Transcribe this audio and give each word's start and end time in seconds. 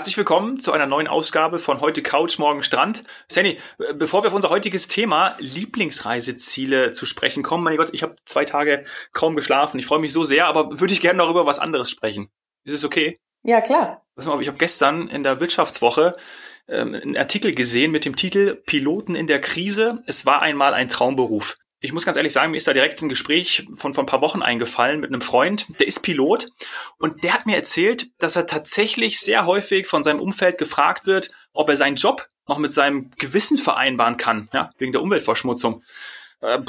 Herzlich 0.00 0.16
willkommen 0.16 0.58
zu 0.58 0.72
einer 0.72 0.86
neuen 0.86 1.08
Ausgabe 1.08 1.58
von 1.58 1.82
heute 1.82 2.02
Couch, 2.02 2.38
morgen 2.38 2.62
Strand. 2.62 3.04
Sandy, 3.28 3.58
bevor 3.96 4.22
wir 4.22 4.28
auf 4.28 4.34
unser 4.34 4.48
heutiges 4.48 4.88
Thema 4.88 5.36
Lieblingsreiseziele 5.40 6.92
zu 6.92 7.04
sprechen 7.04 7.42
kommen, 7.42 7.64
mein 7.64 7.76
Gott, 7.76 7.90
ich 7.92 8.02
habe 8.02 8.16
zwei 8.24 8.46
Tage 8.46 8.86
kaum 9.12 9.36
geschlafen. 9.36 9.78
Ich 9.78 9.84
freue 9.84 9.98
mich 9.98 10.14
so 10.14 10.24
sehr, 10.24 10.46
aber 10.46 10.80
würde 10.80 10.94
ich 10.94 11.02
gerne 11.02 11.18
noch 11.18 11.28
über 11.28 11.44
was 11.44 11.58
anderes 11.58 11.90
sprechen. 11.90 12.30
Ist 12.64 12.72
es 12.72 12.82
okay? 12.82 13.18
Ja, 13.42 13.60
klar. 13.60 14.06
Ich 14.16 14.26
habe 14.26 14.56
gestern 14.56 15.06
in 15.06 15.22
der 15.22 15.38
Wirtschaftswoche 15.38 16.16
ähm, 16.66 16.94
einen 16.94 17.18
Artikel 17.18 17.54
gesehen 17.54 17.90
mit 17.90 18.06
dem 18.06 18.16
Titel 18.16 18.54
Piloten 18.54 19.14
in 19.14 19.26
der 19.26 19.42
Krise. 19.42 20.02
Es 20.06 20.24
war 20.24 20.40
einmal 20.40 20.72
ein 20.72 20.88
Traumberuf 20.88 21.56
ich 21.80 21.92
muss 21.92 22.04
ganz 22.04 22.16
ehrlich 22.16 22.32
sagen, 22.32 22.50
mir 22.50 22.58
ist 22.58 22.66
da 22.66 22.72
direkt 22.72 23.00
ein 23.00 23.08
Gespräch 23.08 23.66
von 23.74 23.94
von 23.94 24.04
ein 24.04 24.06
paar 24.06 24.20
Wochen 24.20 24.42
eingefallen 24.42 25.00
mit 25.00 25.10
einem 25.10 25.22
Freund, 25.22 25.66
der 25.80 25.88
ist 25.88 26.00
Pilot 26.00 26.48
und 26.98 27.24
der 27.24 27.32
hat 27.32 27.46
mir 27.46 27.56
erzählt, 27.56 28.08
dass 28.18 28.36
er 28.36 28.46
tatsächlich 28.46 29.20
sehr 29.20 29.46
häufig 29.46 29.86
von 29.86 30.02
seinem 30.02 30.20
Umfeld 30.20 30.58
gefragt 30.58 31.06
wird, 31.06 31.30
ob 31.52 31.68
er 31.68 31.76
seinen 31.76 31.96
Job 31.96 32.28
noch 32.46 32.58
mit 32.58 32.72
seinem 32.72 33.10
Gewissen 33.16 33.58
vereinbaren 33.58 34.16
kann, 34.16 34.48
ja, 34.52 34.70
wegen 34.78 34.92
der 34.92 35.02
Umweltverschmutzung. 35.02 35.82
Äh, 36.40 36.60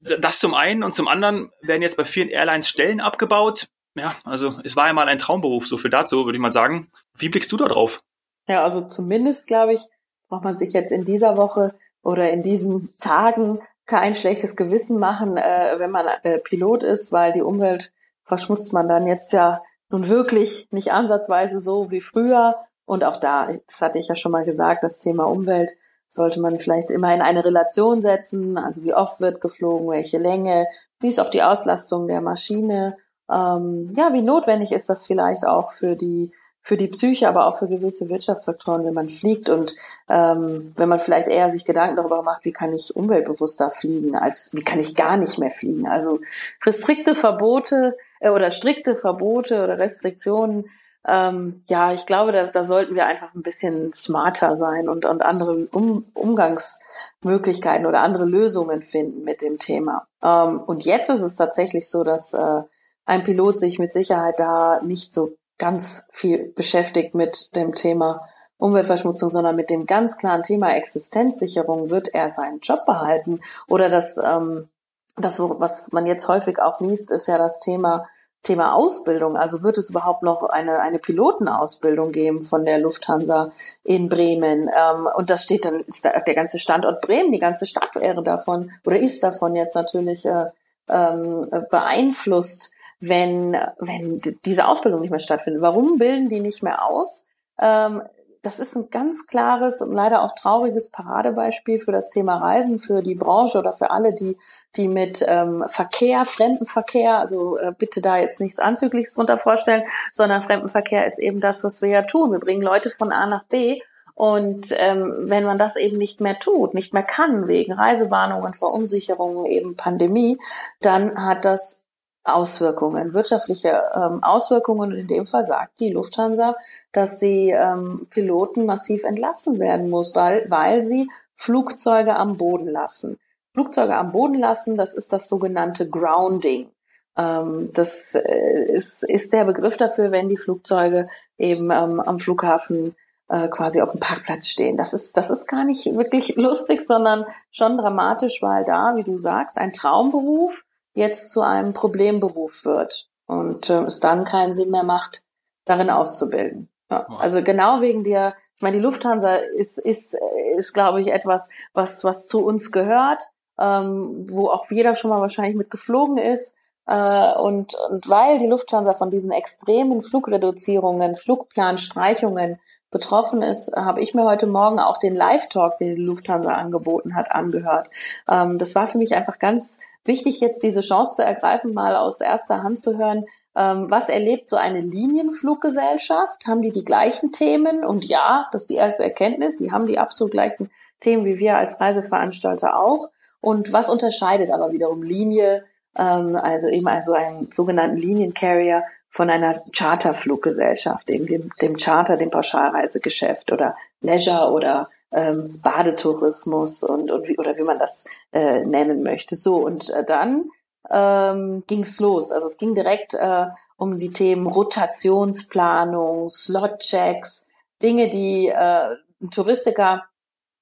das 0.00 0.38
zum 0.38 0.54
einen 0.54 0.82
und 0.82 0.94
zum 0.94 1.08
anderen 1.08 1.50
werden 1.60 1.82
jetzt 1.82 1.96
bei 1.96 2.04
vielen 2.04 2.28
Airlines 2.28 2.68
Stellen 2.68 3.00
abgebaut. 3.00 3.68
Ja, 3.94 4.14
also 4.24 4.60
es 4.62 4.76
war 4.76 4.84
einmal 4.84 5.08
ein 5.08 5.18
Traumberuf, 5.18 5.66
so 5.66 5.76
viel 5.76 5.90
dazu, 5.90 6.24
würde 6.24 6.36
ich 6.36 6.42
mal 6.42 6.52
sagen. 6.52 6.90
Wie 7.16 7.28
blickst 7.28 7.50
du 7.50 7.56
da 7.56 7.66
drauf? 7.66 8.00
Ja, 8.46 8.62
also 8.62 8.86
zumindest, 8.86 9.48
glaube 9.48 9.74
ich, 9.74 9.82
braucht 10.28 10.44
man 10.44 10.56
sich 10.56 10.72
jetzt 10.72 10.92
in 10.92 11.04
dieser 11.04 11.36
Woche 11.36 11.74
oder 12.02 12.30
in 12.30 12.42
diesen 12.42 12.94
Tagen 12.98 13.60
kein 13.88 14.14
schlechtes 14.14 14.54
Gewissen 14.54 15.00
machen, 15.00 15.36
äh, 15.36 15.74
wenn 15.78 15.90
man 15.90 16.06
äh, 16.22 16.38
Pilot 16.38 16.84
ist, 16.84 17.10
weil 17.10 17.32
die 17.32 17.42
Umwelt 17.42 17.92
verschmutzt 18.22 18.72
man 18.72 18.86
dann 18.86 19.06
jetzt 19.06 19.32
ja 19.32 19.62
nun 19.88 20.08
wirklich 20.08 20.68
nicht 20.70 20.92
ansatzweise 20.92 21.58
so 21.58 21.90
wie 21.90 22.02
früher. 22.02 22.56
Und 22.84 23.02
auch 23.02 23.16
da, 23.16 23.48
das 23.66 23.80
hatte 23.80 23.98
ich 23.98 24.08
ja 24.08 24.14
schon 24.14 24.32
mal 24.32 24.44
gesagt, 24.44 24.84
das 24.84 24.98
Thema 24.98 25.24
Umwelt 25.24 25.72
sollte 26.08 26.40
man 26.40 26.58
vielleicht 26.58 26.90
immer 26.90 27.12
in 27.14 27.22
eine 27.22 27.44
Relation 27.44 28.00
setzen. 28.00 28.58
Also 28.58 28.84
wie 28.84 28.94
oft 28.94 29.20
wird 29.20 29.40
geflogen, 29.40 29.88
welche 29.88 30.18
Länge, 30.18 30.66
wie 31.00 31.08
ist 31.08 31.20
auch 31.20 31.30
die 31.30 31.42
Auslastung 31.42 32.06
der 32.08 32.20
Maschine. 32.20 32.96
Ähm, 33.30 33.90
ja, 33.96 34.12
wie 34.12 34.22
notwendig 34.22 34.72
ist 34.72 34.88
das 34.88 35.06
vielleicht 35.06 35.46
auch 35.46 35.70
für 35.70 35.96
die 35.96 36.32
für 36.68 36.76
die 36.76 36.88
Psyche, 36.88 37.26
aber 37.28 37.46
auch 37.46 37.56
für 37.56 37.66
gewisse 37.66 38.10
Wirtschaftsfaktoren, 38.10 38.84
wenn 38.84 38.92
man 38.92 39.08
fliegt 39.08 39.48
und 39.48 39.74
ähm, 40.06 40.74
wenn 40.76 40.90
man 40.90 40.98
vielleicht 40.98 41.28
eher 41.28 41.48
sich 41.48 41.64
Gedanken 41.64 41.96
darüber 41.96 42.20
macht, 42.22 42.44
wie 42.44 42.52
kann 42.52 42.74
ich 42.74 42.94
umweltbewusster 42.94 43.70
fliegen, 43.70 44.14
als 44.14 44.50
wie 44.52 44.62
kann 44.62 44.78
ich 44.78 44.94
gar 44.94 45.16
nicht 45.16 45.38
mehr 45.38 45.48
fliegen. 45.48 45.88
Also 45.88 46.20
restrikte 46.66 47.14
Verbote 47.14 47.96
äh, 48.20 48.28
oder 48.28 48.50
strikte 48.50 48.96
Verbote 48.96 49.64
oder 49.64 49.78
Restriktionen, 49.78 50.66
ähm, 51.06 51.64
ja, 51.70 51.94
ich 51.94 52.04
glaube, 52.04 52.32
da, 52.32 52.44
da 52.44 52.64
sollten 52.64 52.94
wir 52.94 53.06
einfach 53.06 53.34
ein 53.34 53.42
bisschen 53.42 53.94
smarter 53.94 54.54
sein 54.54 54.90
und, 54.90 55.06
und 55.06 55.22
andere 55.22 55.68
um, 55.72 56.04
Umgangsmöglichkeiten 56.12 57.86
oder 57.86 58.02
andere 58.02 58.26
Lösungen 58.26 58.82
finden 58.82 59.24
mit 59.24 59.40
dem 59.40 59.56
Thema. 59.56 60.06
Ähm, 60.22 60.60
und 60.60 60.84
jetzt 60.84 61.08
ist 61.08 61.22
es 61.22 61.36
tatsächlich 61.36 61.88
so, 61.88 62.04
dass 62.04 62.34
äh, 62.34 62.60
ein 63.06 63.22
Pilot 63.22 63.58
sich 63.58 63.78
mit 63.78 63.90
Sicherheit 63.90 64.38
da 64.38 64.82
nicht 64.82 65.14
so 65.14 65.38
ganz 65.58 66.08
viel 66.12 66.52
beschäftigt 66.54 67.14
mit 67.14 67.54
dem 67.56 67.74
Thema 67.74 68.26
Umweltverschmutzung, 68.56 69.28
sondern 69.28 69.56
mit 69.56 69.70
dem 69.70 69.86
ganz 69.86 70.18
klaren 70.18 70.42
Thema 70.42 70.74
Existenzsicherung 70.74 71.90
wird 71.90 72.08
er 72.14 72.28
seinen 72.28 72.60
Job 72.60 72.80
behalten. 72.86 73.40
Oder 73.68 73.88
das, 73.88 74.18
ähm, 74.18 74.68
das, 75.16 75.38
was 75.40 75.92
man 75.92 76.06
jetzt 76.06 76.28
häufig 76.28 76.58
auch 76.60 76.80
liest, 76.80 77.12
ist 77.12 77.28
ja 77.28 77.38
das 77.38 77.60
Thema 77.60 78.06
Thema 78.42 78.74
Ausbildung. 78.74 79.36
Also 79.36 79.62
wird 79.62 79.78
es 79.78 79.90
überhaupt 79.90 80.22
noch 80.22 80.42
eine, 80.44 80.80
eine 80.80 80.98
Pilotenausbildung 80.98 82.12
geben 82.12 82.42
von 82.42 82.64
der 82.64 82.78
Lufthansa 82.78 83.50
in 83.82 84.08
Bremen? 84.08 84.70
Ähm, 84.74 85.08
und 85.16 85.28
das 85.28 85.42
steht 85.42 85.64
dann, 85.64 85.80
ist 85.80 86.04
der, 86.04 86.22
der 86.22 86.34
ganze 86.34 86.58
Standort 86.58 87.00
Bremen, 87.00 87.32
die 87.32 87.40
ganze 87.40 87.66
Stadt 87.66 87.94
wäre 87.96 88.22
davon 88.22 88.70
oder 88.86 88.98
ist 88.98 89.22
davon 89.22 89.56
jetzt 89.56 89.74
natürlich 89.74 90.24
äh, 90.24 90.46
ähm, 90.88 91.44
beeinflusst 91.68 92.72
wenn, 93.00 93.52
wenn 93.78 94.20
diese 94.44 94.66
Ausbildung 94.66 95.00
nicht 95.00 95.10
mehr 95.10 95.20
stattfindet. 95.20 95.62
Warum 95.62 95.98
bilden 95.98 96.28
die 96.28 96.40
nicht 96.40 96.62
mehr 96.62 96.84
aus? 96.84 97.28
Ähm, 97.60 98.02
das 98.42 98.60
ist 98.60 98.76
ein 98.76 98.88
ganz 98.90 99.26
klares 99.26 99.82
und 99.82 99.92
leider 99.92 100.22
auch 100.22 100.32
trauriges 100.32 100.90
Paradebeispiel 100.90 101.78
für 101.78 101.92
das 101.92 102.10
Thema 102.10 102.38
Reisen, 102.38 102.78
für 102.78 103.02
die 103.02 103.16
Branche 103.16 103.58
oder 103.58 103.72
für 103.72 103.90
alle, 103.90 104.14
die, 104.14 104.38
die 104.76 104.88
mit 104.88 105.24
ähm, 105.26 105.64
Verkehr, 105.66 106.24
Fremdenverkehr, 106.24 107.18
also 107.18 107.58
äh, 107.58 107.72
bitte 107.76 108.00
da 108.00 108.16
jetzt 108.16 108.40
nichts 108.40 108.60
Anzügliches 108.60 109.14
drunter 109.14 109.38
vorstellen, 109.38 109.82
sondern 110.12 110.44
Fremdenverkehr 110.44 111.04
ist 111.06 111.18
eben 111.18 111.40
das, 111.40 111.64
was 111.64 111.82
wir 111.82 111.88
ja 111.88 112.02
tun. 112.02 112.32
Wir 112.32 112.38
bringen 112.38 112.62
Leute 112.62 112.90
von 112.90 113.12
A 113.12 113.26
nach 113.26 113.44
B 113.44 113.80
und 114.14 114.74
ähm, 114.78 115.26
wenn 115.28 115.44
man 115.44 115.58
das 115.58 115.76
eben 115.76 115.98
nicht 115.98 116.20
mehr 116.20 116.38
tut, 116.38 116.74
nicht 116.74 116.92
mehr 116.92 117.04
kann, 117.04 117.48
wegen 117.48 117.72
Reisewarnungen, 117.72 118.52
Verunsicherungen, 118.52 119.46
eben 119.46 119.76
Pandemie, 119.76 120.38
dann 120.80 121.24
hat 121.26 121.44
das 121.44 121.84
Auswirkungen, 122.34 123.14
wirtschaftliche 123.14 123.82
ähm, 123.94 124.22
Auswirkungen. 124.22 124.92
Und 124.92 124.98
in 124.98 125.06
dem 125.06 125.24
Fall 125.24 125.44
sagt 125.44 125.80
die 125.80 125.90
Lufthansa, 125.90 126.56
dass 126.92 127.20
sie 127.20 127.50
ähm, 127.50 128.06
Piloten 128.10 128.66
massiv 128.66 129.04
entlassen 129.04 129.58
werden 129.58 129.90
muss, 129.90 130.14
weil, 130.14 130.44
weil 130.48 130.82
sie 130.82 131.08
Flugzeuge 131.34 132.16
am 132.16 132.36
Boden 132.36 132.68
lassen. 132.68 133.18
Flugzeuge 133.54 133.96
am 133.96 134.12
Boden 134.12 134.38
lassen, 134.38 134.76
das 134.76 134.94
ist 134.94 135.12
das 135.12 135.28
sogenannte 135.28 135.88
Grounding. 135.88 136.70
Ähm, 137.16 137.68
das 137.74 138.14
äh, 138.14 138.64
ist, 138.72 139.02
ist 139.02 139.32
der 139.32 139.44
Begriff 139.44 139.76
dafür, 139.76 140.12
wenn 140.12 140.28
die 140.28 140.36
Flugzeuge 140.36 141.08
eben 141.36 141.70
ähm, 141.70 142.00
am 142.00 142.20
Flughafen 142.20 142.94
äh, 143.28 143.48
quasi 143.48 143.80
auf 143.80 143.90
dem 143.90 144.00
Parkplatz 144.00 144.48
stehen. 144.48 144.76
Das 144.76 144.92
ist, 144.92 145.16
das 145.16 145.30
ist 145.30 145.48
gar 145.48 145.64
nicht 145.64 145.84
wirklich 145.86 146.34
lustig, 146.36 146.80
sondern 146.80 147.24
schon 147.50 147.76
dramatisch, 147.76 148.42
weil 148.42 148.64
da, 148.64 148.94
wie 148.96 149.02
du 149.02 149.18
sagst, 149.18 149.58
ein 149.58 149.72
Traumberuf 149.72 150.64
jetzt 150.98 151.30
zu 151.30 151.42
einem 151.42 151.72
Problemberuf 151.72 152.64
wird 152.64 153.08
und 153.26 153.70
äh, 153.70 153.84
es 153.84 154.00
dann 154.00 154.24
keinen 154.24 154.52
Sinn 154.52 154.70
mehr 154.70 154.82
macht, 154.82 155.22
darin 155.64 155.90
auszubilden. 155.90 156.68
Ja, 156.90 157.06
also 157.18 157.42
genau 157.42 157.80
wegen 157.80 158.02
der, 158.02 158.34
ich 158.56 158.62
meine, 158.62 158.76
die 158.76 158.82
Lufthansa 158.82 159.34
ist, 159.34 159.78
ist, 159.78 160.18
ist, 160.56 160.72
glaube 160.72 161.00
ich, 161.00 161.12
etwas, 161.12 161.50
was, 161.72 162.02
was 162.02 162.26
zu 162.26 162.44
uns 162.44 162.72
gehört, 162.72 163.22
ähm, 163.60 164.26
wo 164.28 164.48
auch 164.48 164.64
jeder 164.70 164.94
schon 164.94 165.10
mal 165.10 165.20
wahrscheinlich 165.20 165.56
mit 165.56 165.70
geflogen 165.70 166.18
ist. 166.18 166.56
Äh, 166.86 167.38
und, 167.38 167.74
und 167.90 168.08
weil 168.08 168.38
die 168.38 168.46
Lufthansa 168.46 168.94
von 168.94 169.10
diesen 169.10 169.30
extremen 169.30 170.02
Flugreduzierungen, 170.02 171.14
Flugplanstreichungen 171.14 172.58
betroffen 172.90 173.42
ist, 173.42 173.76
habe 173.76 174.00
ich 174.00 174.14
mir 174.14 174.24
heute 174.24 174.46
Morgen 174.46 174.80
auch 174.80 174.96
den 174.96 175.14
Live-Talk, 175.14 175.76
den 175.78 175.94
die 175.94 176.04
Lufthansa 176.04 176.52
angeboten 176.52 177.14
hat, 177.14 177.30
angehört. 177.30 177.90
Ähm, 178.28 178.58
das 178.58 178.74
war 178.74 178.86
für 178.86 178.98
mich 178.98 179.14
einfach 179.14 179.38
ganz 179.38 179.80
wichtig, 180.04 180.40
jetzt 180.40 180.62
diese 180.62 180.80
Chance 180.80 181.16
zu 181.16 181.24
ergreifen, 181.24 181.74
mal 181.74 181.96
aus 181.96 182.20
erster 182.20 182.62
Hand 182.62 182.80
zu 182.80 182.98
hören, 182.98 183.24
ähm, 183.56 183.90
was 183.90 184.08
erlebt 184.08 184.48
so 184.48 184.56
eine 184.56 184.80
Linienfluggesellschaft? 184.80 186.46
Haben 186.46 186.62
die 186.62 186.72
die 186.72 186.84
gleichen 186.84 187.32
Themen? 187.32 187.84
Und 187.84 188.04
ja, 188.04 188.48
das 188.52 188.62
ist 188.62 188.70
die 188.70 188.76
erste 188.76 189.04
Erkenntnis, 189.04 189.56
die 189.56 189.72
haben 189.72 189.86
die 189.86 189.98
absolut 189.98 190.32
gleichen 190.32 190.70
Themen 191.00 191.24
wie 191.24 191.38
wir 191.38 191.56
als 191.56 191.80
Reiseveranstalter 191.80 192.78
auch. 192.78 193.08
Und 193.40 193.72
was 193.72 193.88
unterscheidet 193.88 194.50
aber 194.50 194.72
wiederum 194.72 195.02
Linie, 195.02 195.64
ähm, 195.96 196.36
also 196.36 196.68
eben 196.68 196.88
also 196.88 197.12
einen 197.12 197.52
sogenannten 197.52 197.96
Liniencarrier 197.96 198.82
von 199.10 199.30
einer 199.30 199.62
Charterfluggesellschaft, 199.76 201.08
eben 201.10 201.26
dem, 201.26 201.50
dem 201.62 201.76
Charter, 201.76 202.16
dem 202.16 202.30
Pauschalreisegeschäft 202.30 203.52
oder 203.52 203.74
Leisure 204.00 204.52
oder 204.52 204.90
ähm, 205.12 205.60
Badetourismus 205.62 206.82
und, 206.82 207.10
und 207.10 207.28
wie, 207.28 207.38
oder 207.38 207.56
wie 207.56 207.64
man 207.64 207.78
das 207.78 208.04
äh, 208.32 208.64
nennen 208.64 209.02
möchte. 209.02 209.36
So, 209.36 209.56
und 209.56 209.90
äh, 209.90 210.04
dann 210.04 210.50
ähm, 210.90 211.62
ging 211.66 211.86
los. 211.98 212.32
Also 212.32 212.46
es 212.46 212.58
ging 212.58 212.74
direkt 212.74 213.14
äh, 213.14 213.46
um 213.76 213.98
die 213.98 214.10
Themen 214.10 214.46
Rotationsplanung, 214.46 216.28
Slotchecks, 216.28 217.48
Dinge, 217.82 218.08
die 218.08 218.48
äh, 218.48 218.96
ein 219.20 219.30
Touristiker 219.30 220.04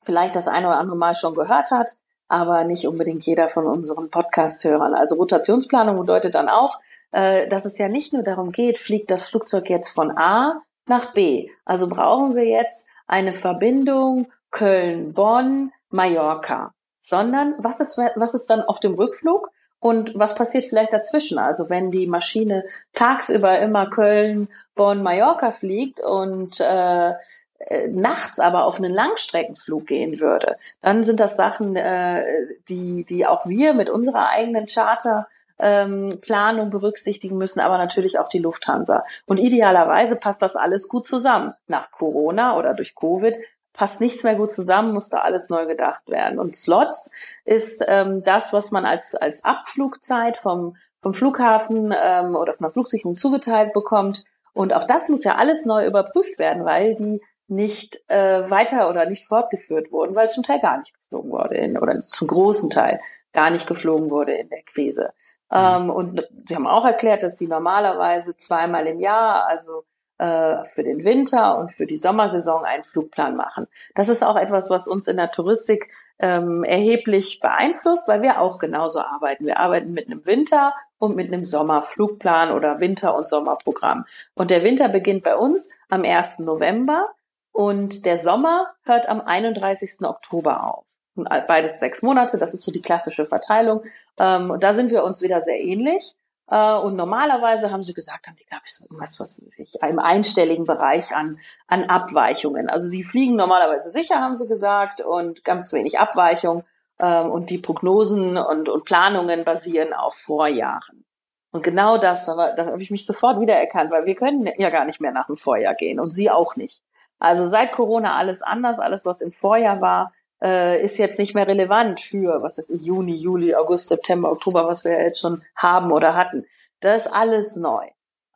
vielleicht 0.03 0.37
das 0.37 0.49
eine 0.49 0.69
oder 0.69 0.79
andere 0.79 0.97
Mal 0.97 1.15
schon 1.15 1.35
gehört 1.35 1.71
hat, 1.71 1.91
aber 2.29 2.65
nicht 2.65 2.87
unbedingt 2.87 3.25
jeder 3.27 3.49
von 3.49 3.67
unseren 3.67 4.11
Podcast-Hörern. 4.11 4.95
Also 4.95 5.17
Rotationsplanung 5.17 5.99
bedeutet 5.99 6.35
dann 6.35 6.49
auch, 6.49 6.79
äh, 7.13 7.49
dass 7.49 7.65
es 7.65 7.79
ja 7.79 7.89
nicht 7.89 8.13
nur 8.13 8.23
darum 8.23 8.53
geht, 8.53 8.79
fliegt 8.79 9.11
das 9.11 9.29
Flugzeug 9.29 9.69
jetzt 9.69 9.91
von 9.91 10.17
A 10.17 10.63
nach 10.87 11.13
B. 11.13 11.51
Also 11.65 11.89
brauchen 11.89 12.37
wir 12.37 12.45
jetzt 12.45 12.89
eine 13.07 13.33
Verbindung 13.33 14.29
Köln, 14.51 15.13
Bonn, 15.13 15.73
Mallorca, 15.91 16.73
sondern 17.01 17.55
was 17.59 17.81
ist, 17.81 17.99
was 18.17 18.35
ist 18.35 18.49
dann 18.49 18.63
auf 18.63 18.81
dem 18.81 18.95
Rückflug? 18.95 19.51
Und 19.79 20.19
was 20.19 20.35
passiert 20.35 20.65
vielleicht 20.65 20.93
dazwischen? 20.93 21.39
Also 21.39 21.69
wenn 21.69 21.91
die 21.91 22.07
Maschine 22.07 22.65
tagsüber 22.93 23.59
immer 23.61 23.89
Köln, 23.89 24.49
Bonn, 24.75 25.03
Mallorca 25.03 25.53
fliegt 25.53 26.01
und 26.01 26.61
äh, 26.61 27.13
äh, 27.59 27.89
nachts 27.89 28.41
aber 28.41 28.65
auf 28.65 28.79
einen 28.79 28.93
Langstreckenflug 28.93 29.87
gehen 29.87 30.19
würde, 30.19 30.57
dann 30.83 31.05
sind 31.05 31.21
das 31.21 31.37
Sachen, 31.37 31.77
äh, 31.77 32.25
die, 32.69 33.05
die 33.05 33.27
auch 33.27 33.47
wir 33.47 33.75
mit 33.75 33.89
unserer 33.89 34.29
eigenen 34.29 34.67
Charter 34.67 35.27
ähm, 35.59 36.19
Planung 36.21 36.71
berücksichtigen 36.71 37.39
müssen, 37.39 37.61
aber 37.61 37.79
natürlich 37.79 38.19
auch 38.19 38.29
die 38.29 38.39
Lufthansa. 38.39 39.05
Und 39.27 39.39
idealerweise 39.39 40.17
passt 40.17 40.43
das 40.43 40.57
alles 40.57 40.89
gut 40.89 41.07
zusammen. 41.07 41.55
Nach 41.67 41.91
Corona 41.91 42.59
oder 42.59 42.75
durch 42.75 42.95
Covid 42.95 43.37
passt 43.77 44.01
nichts 44.01 44.25
mehr 44.25 44.35
gut 44.35 44.51
zusammen, 44.51 44.93
musste 44.93 45.23
alles 45.23 45.51
neu 45.51 45.67
gedacht 45.67 46.09
werden. 46.09 46.39
Und 46.39 46.57
Slots 46.57 47.13
ist 47.45 47.85
ähm, 47.87 48.25
das, 48.25 48.53
was 48.53 48.71
man 48.71 48.85
als, 48.85 49.15
als 49.15 49.45
Abflugzeit 49.45 50.37
vom, 50.37 50.77
vom 51.03 51.15
Flughafen 51.15 51.95
ähm, 51.97 52.35
oder 52.35 52.55
von 52.55 52.65
der 52.65 52.73
Flugsicherung 52.73 53.17
zugeteilt 53.17 53.73
bekommt. 53.73 54.25
Und 54.53 54.73
auch 54.73 54.85
das 54.85 55.09
muss 55.09 55.25
ja 55.25 55.37
alles 55.37 55.67
neu 55.67 55.87
überprüft 55.87 56.39
werden, 56.39 56.65
weil 56.65 56.95
die 56.95 57.21
nicht 57.49 58.03
äh, 58.09 58.51
weiter 58.51 58.89
oder 58.89 59.07
nicht 59.07 59.29
fortgeführt 59.29 59.93
wurden, 59.93 60.17
weil 60.17 60.31
zum 60.31 60.43
Teil 60.43 60.61
gar 60.61 60.79
nicht 60.79 60.95
geflogen 60.95 61.31
wurde 61.31 61.57
in, 61.57 61.79
oder 61.79 62.01
zum 62.01 62.27
großen 62.27 62.71
Teil 62.71 62.99
gar 63.33 63.51
nicht 63.51 63.67
geflogen 63.67 64.11
wurde 64.11 64.33
in 64.33 64.49
der 64.49 64.63
Krise. 64.63 65.13
Mhm. 65.51 65.57
Ähm, 65.59 65.91
und 65.91 66.29
sie 66.47 66.57
haben 66.57 66.67
auch 66.67 66.85
erklärt, 66.85 67.23
dass 67.23 67.39
sie 67.39 67.47
normalerweise 67.47 68.37
zweimal 68.37 68.87
im 68.87 69.01
Jahr, 69.01 69.47
also 69.47 69.85
äh, 70.19 70.63
für 70.65 70.83
den 70.83 71.05
Winter 71.05 71.59
und 71.59 71.73
für 71.73 71.87
die 71.87 71.97
Sommersaison 71.97 72.65
einen 72.65 72.85
Flugplan 72.85 73.37
machen. 73.37 73.67
Das 73.95 74.09
ist 74.09 74.23
auch 74.23 74.37
etwas, 74.37 74.71
was 74.71 74.89
uns 74.89 75.09
in 75.09 75.17
der 75.17 75.31
Touristik 75.31 75.93
ähm, 76.19 76.65
erheblich 76.65 77.41
beeinflusst, 77.41 78.09
weil 78.09 78.23
wir 78.23 78.41
auch 78.41 78.59
genauso 78.59 79.01
arbeiten. 79.01 79.47
Wir 79.47 79.59
arbeiten 79.59 79.93
mit 79.93 80.07
einem 80.07 80.25
Winter- 80.25 80.75
und 80.99 81.17
mit 81.17 81.27
einem 81.33 81.45
Sommerflugplan 81.45 82.53
oder 82.53 82.81
Winter- 82.81 83.15
und 83.15 83.29
Sommerprogramm. 83.29 84.07
Und 84.35 84.51
der 84.51 84.63
Winter 84.63 84.89
beginnt 84.89 85.25
bei 85.25 85.37
uns 85.37 85.75
am 85.89 86.05
1. 86.05 86.41
November 86.41 87.09
und 87.53 88.07
der 88.07 88.17
Sommer 88.17 88.67
hört 88.85 89.09
am 89.09 89.21
31. 89.21 90.03
Oktober 90.03 90.65
auf. 90.65 90.85
Beides 91.15 91.81
sechs 91.81 92.03
Monate, 92.03 92.37
das 92.37 92.53
ist 92.53 92.63
so 92.63 92.71
die 92.71 92.83
klassische 92.83 93.25
Verteilung. 93.25 93.83
Ähm, 94.19 94.51
und 94.51 94.63
da 94.63 94.75
sind 94.75 94.91
wir 94.91 95.05
uns 95.05 95.23
wieder 95.23 95.41
sehr 95.41 95.59
ähnlich. 95.59 96.15
Äh, 96.49 96.75
und 96.75 96.97
normalerweise 96.97 97.71
haben 97.71 97.83
sie 97.83 97.95
gesagt, 97.95 98.27
haben 98.27 98.37
die, 98.37 98.45
glaube 98.45 98.63
ich, 98.67 98.75
so 98.75 98.85
irgendwas, 98.85 99.19
was 99.19 99.37
sich 99.37 99.75
im 99.83 99.99
einstelligen 99.99 100.65
Bereich 100.65 101.15
an, 101.15 101.39
an 101.67 101.85
Abweichungen. 101.85 102.69
Also 102.69 102.91
die 102.91 103.03
fliegen 103.03 103.37
normalerweise 103.37 103.91
sicher, 103.91 104.21
haben 104.21 104.35
sie 104.35 104.49
gesagt, 104.49 105.01
und 105.01 105.45
ganz 105.45 105.73
wenig 105.73 105.99
Abweichung. 105.99 106.65
Ähm, 106.99 107.31
und 107.31 107.51
die 107.51 107.59
Prognosen 107.59 108.37
und, 108.39 108.69
und 108.69 108.85
Planungen 108.85 109.45
basieren 109.45 109.93
auf 109.93 110.15
Vorjahren. 110.15 111.05
Und 111.53 111.63
genau 111.63 111.99
das, 111.99 112.27
da, 112.27 112.53
da 112.55 112.67
habe 112.67 112.83
ich 112.83 112.91
mich 112.91 113.07
sofort 113.07 113.41
wiedererkannt, 113.41 113.91
weil 113.91 114.07
wir 114.07 114.15
können 114.15 114.51
ja 114.59 114.71
gar 114.71 114.85
nicht 114.85 115.01
mehr 115.01 115.13
nach 115.13 115.27
dem 115.27 115.37
Vorjahr 115.37 115.75
gehen 115.75 115.99
und 115.99 116.11
sie 116.11 116.31
auch 116.31 116.57
nicht. 116.57 116.83
Also 117.19 117.47
seit 117.47 117.73
Corona 117.73 118.17
alles 118.17 118.43
anders, 118.43 118.79
alles 118.79 119.07
was 119.07 119.23
im 119.23 119.33
Vorjahr 119.33 119.81
war, 119.81 120.13
äh, 120.43 120.83
ist 120.83 120.99
jetzt 120.99 121.19
nicht 121.19 121.35
mehr 121.35 121.47
relevant 121.47 122.01
für, 122.01 122.43
was 122.43 122.59
ich, 122.59 122.83
Juni, 122.83 123.15
Juli, 123.15 123.55
August, 123.55 123.89
September, 123.89 124.31
Oktober, 124.31 124.67
was 124.67 124.85
wir 124.85 124.93
ja 124.93 125.05
jetzt 125.05 125.21
schon 125.21 125.43
haben 125.55 125.93
oder 125.93 126.15
hatten. 126.15 126.47
Das 126.81 127.07
ist 127.07 127.13
alles 127.13 127.57
neu. 127.57 127.87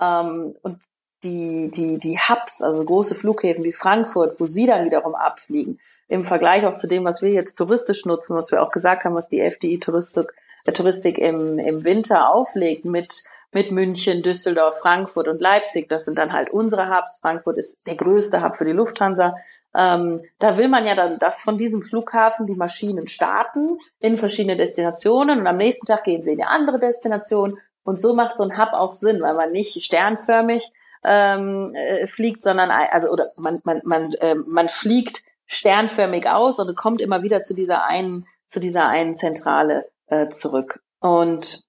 Ähm, 0.01 0.57
und 0.63 0.79
die, 1.23 1.71
die, 1.71 1.99
die 1.99 2.19
Hubs, 2.19 2.63
also 2.63 2.85
große 2.85 3.15
Flughäfen 3.15 3.65
wie 3.65 3.73
Frankfurt, 3.73 4.41
wo 4.41 4.47
sie 4.47 4.67
dann 4.67 4.87
wiederum 4.87 5.15
abfliegen, 5.15 5.79
im 6.09 6.25
Vergleich 6.25 6.65
auch 6.65 6.75
zu 6.75 6.87
dem, 6.87 7.05
was 7.05 7.21
wir 7.21 7.31
jetzt 7.31 7.57
touristisch 7.57 8.07
nutzen, 8.07 8.37
was 8.37 8.51
wir 8.51 8.63
auch 8.63 8.71
gesagt 8.71 9.05
haben, 9.05 9.15
was 9.15 9.29
die 9.29 9.41
FDI 9.41 9.79
Touristik, 9.79 10.33
äh, 10.65 10.73
Touristik 10.73 11.19
im, 11.19 11.59
im 11.59 11.85
Winter 11.85 12.33
auflegt 12.33 12.85
mit 12.85 13.25
mit 13.53 13.73
München, 13.73 14.23
Düsseldorf, 14.23 14.79
Frankfurt 14.79 15.29
und 15.29 15.41
Leipzig. 15.41 15.89
Das 15.89 16.05
sind 16.05 16.19
dann 16.19 16.33
halt 16.33 16.51
unsere 16.53 16.89
Hubs. 16.89 17.19
Frankfurt 17.21 17.59
ist 17.59 17.87
der 17.87 17.97
größte 17.97 18.43
Hub 18.43 18.57
für 18.57 18.65
die 18.65 18.73
Lufthansa. 18.73 19.35
Ähm, 19.75 20.23
da 20.39 20.59
will 20.59 20.69
man 20.69 20.87
ja 20.87 20.95
dann, 20.95 21.19
dass 21.19 21.43
von 21.43 21.59
diesem 21.59 21.83
Flughafen 21.83 22.47
die 22.47 22.57
Maschinen 22.57 23.07
starten 23.07 23.79
in 23.99 24.17
verschiedene 24.17 24.57
Destinationen 24.57 25.41
und 25.41 25.47
am 25.47 25.57
nächsten 25.57 25.87
Tag 25.87 26.05
gehen 26.05 26.23
sie 26.23 26.33
in 26.33 26.43
eine 26.43 26.51
andere 26.51 26.79
Destination. 26.79 27.59
Und 27.83 28.01
so 28.01 28.15
macht 28.15 28.37
so 28.37 28.43
ein 28.43 28.59
Hub 28.59 28.73
auch 28.73 28.93
Sinn, 28.93 29.23
weil 29.23 29.35
man 29.35 29.53
nicht 29.53 29.83
sternförmig 29.83 30.71
ähm, 31.05 31.69
äh, 31.75 32.07
fliegt, 32.07 32.43
sondern 32.43 32.71
also 32.71 33.13
oder 33.13 33.25
man 33.39 33.61
man 33.65 33.81
man 33.85 34.13
äh, 34.15 34.35
man 34.35 34.69
fliegt 34.69 35.23
sternförmig 35.47 36.29
aus 36.29 36.59
und 36.59 36.77
kommt 36.77 37.01
immer 37.01 37.23
wieder 37.23 37.43
zu 37.43 37.55
dieser 37.55 37.85
einen 37.85 38.27
zu 38.49 38.61
dieser 38.61 38.87
einen 38.87 39.15
Zentrale 39.15 39.89
äh, 40.09 40.29
zurück. 40.29 40.83
Und 41.01 41.65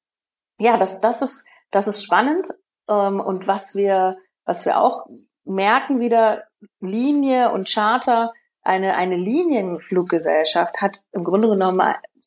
ja, 0.59 0.77
das 0.77 0.99
das 1.01 1.21
ist 1.21 1.47
das 1.71 1.87
ist 1.87 2.03
spannend. 2.03 2.47
Ähm, 2.87 3.19
und 3.19 3.47
was 3.47 3.75
wir, 3.75 4.17
was 4.45 4.65
wir 4.65 4.79
auch 4.79 5.05
merken 5.43 5.99
wieder, 5.99 6.43
Linie 6.79 7.51
und 7.51 7.67
Charter, 7.71 8.33
eine, 8.63 8.95
eine 8.95 9.15
Linienfluggesellschaft 9.15 10.81
hat 10.81 11.01
im 11.11 11.23
Grunde 11.23 11.49
genommen 11.49 11.81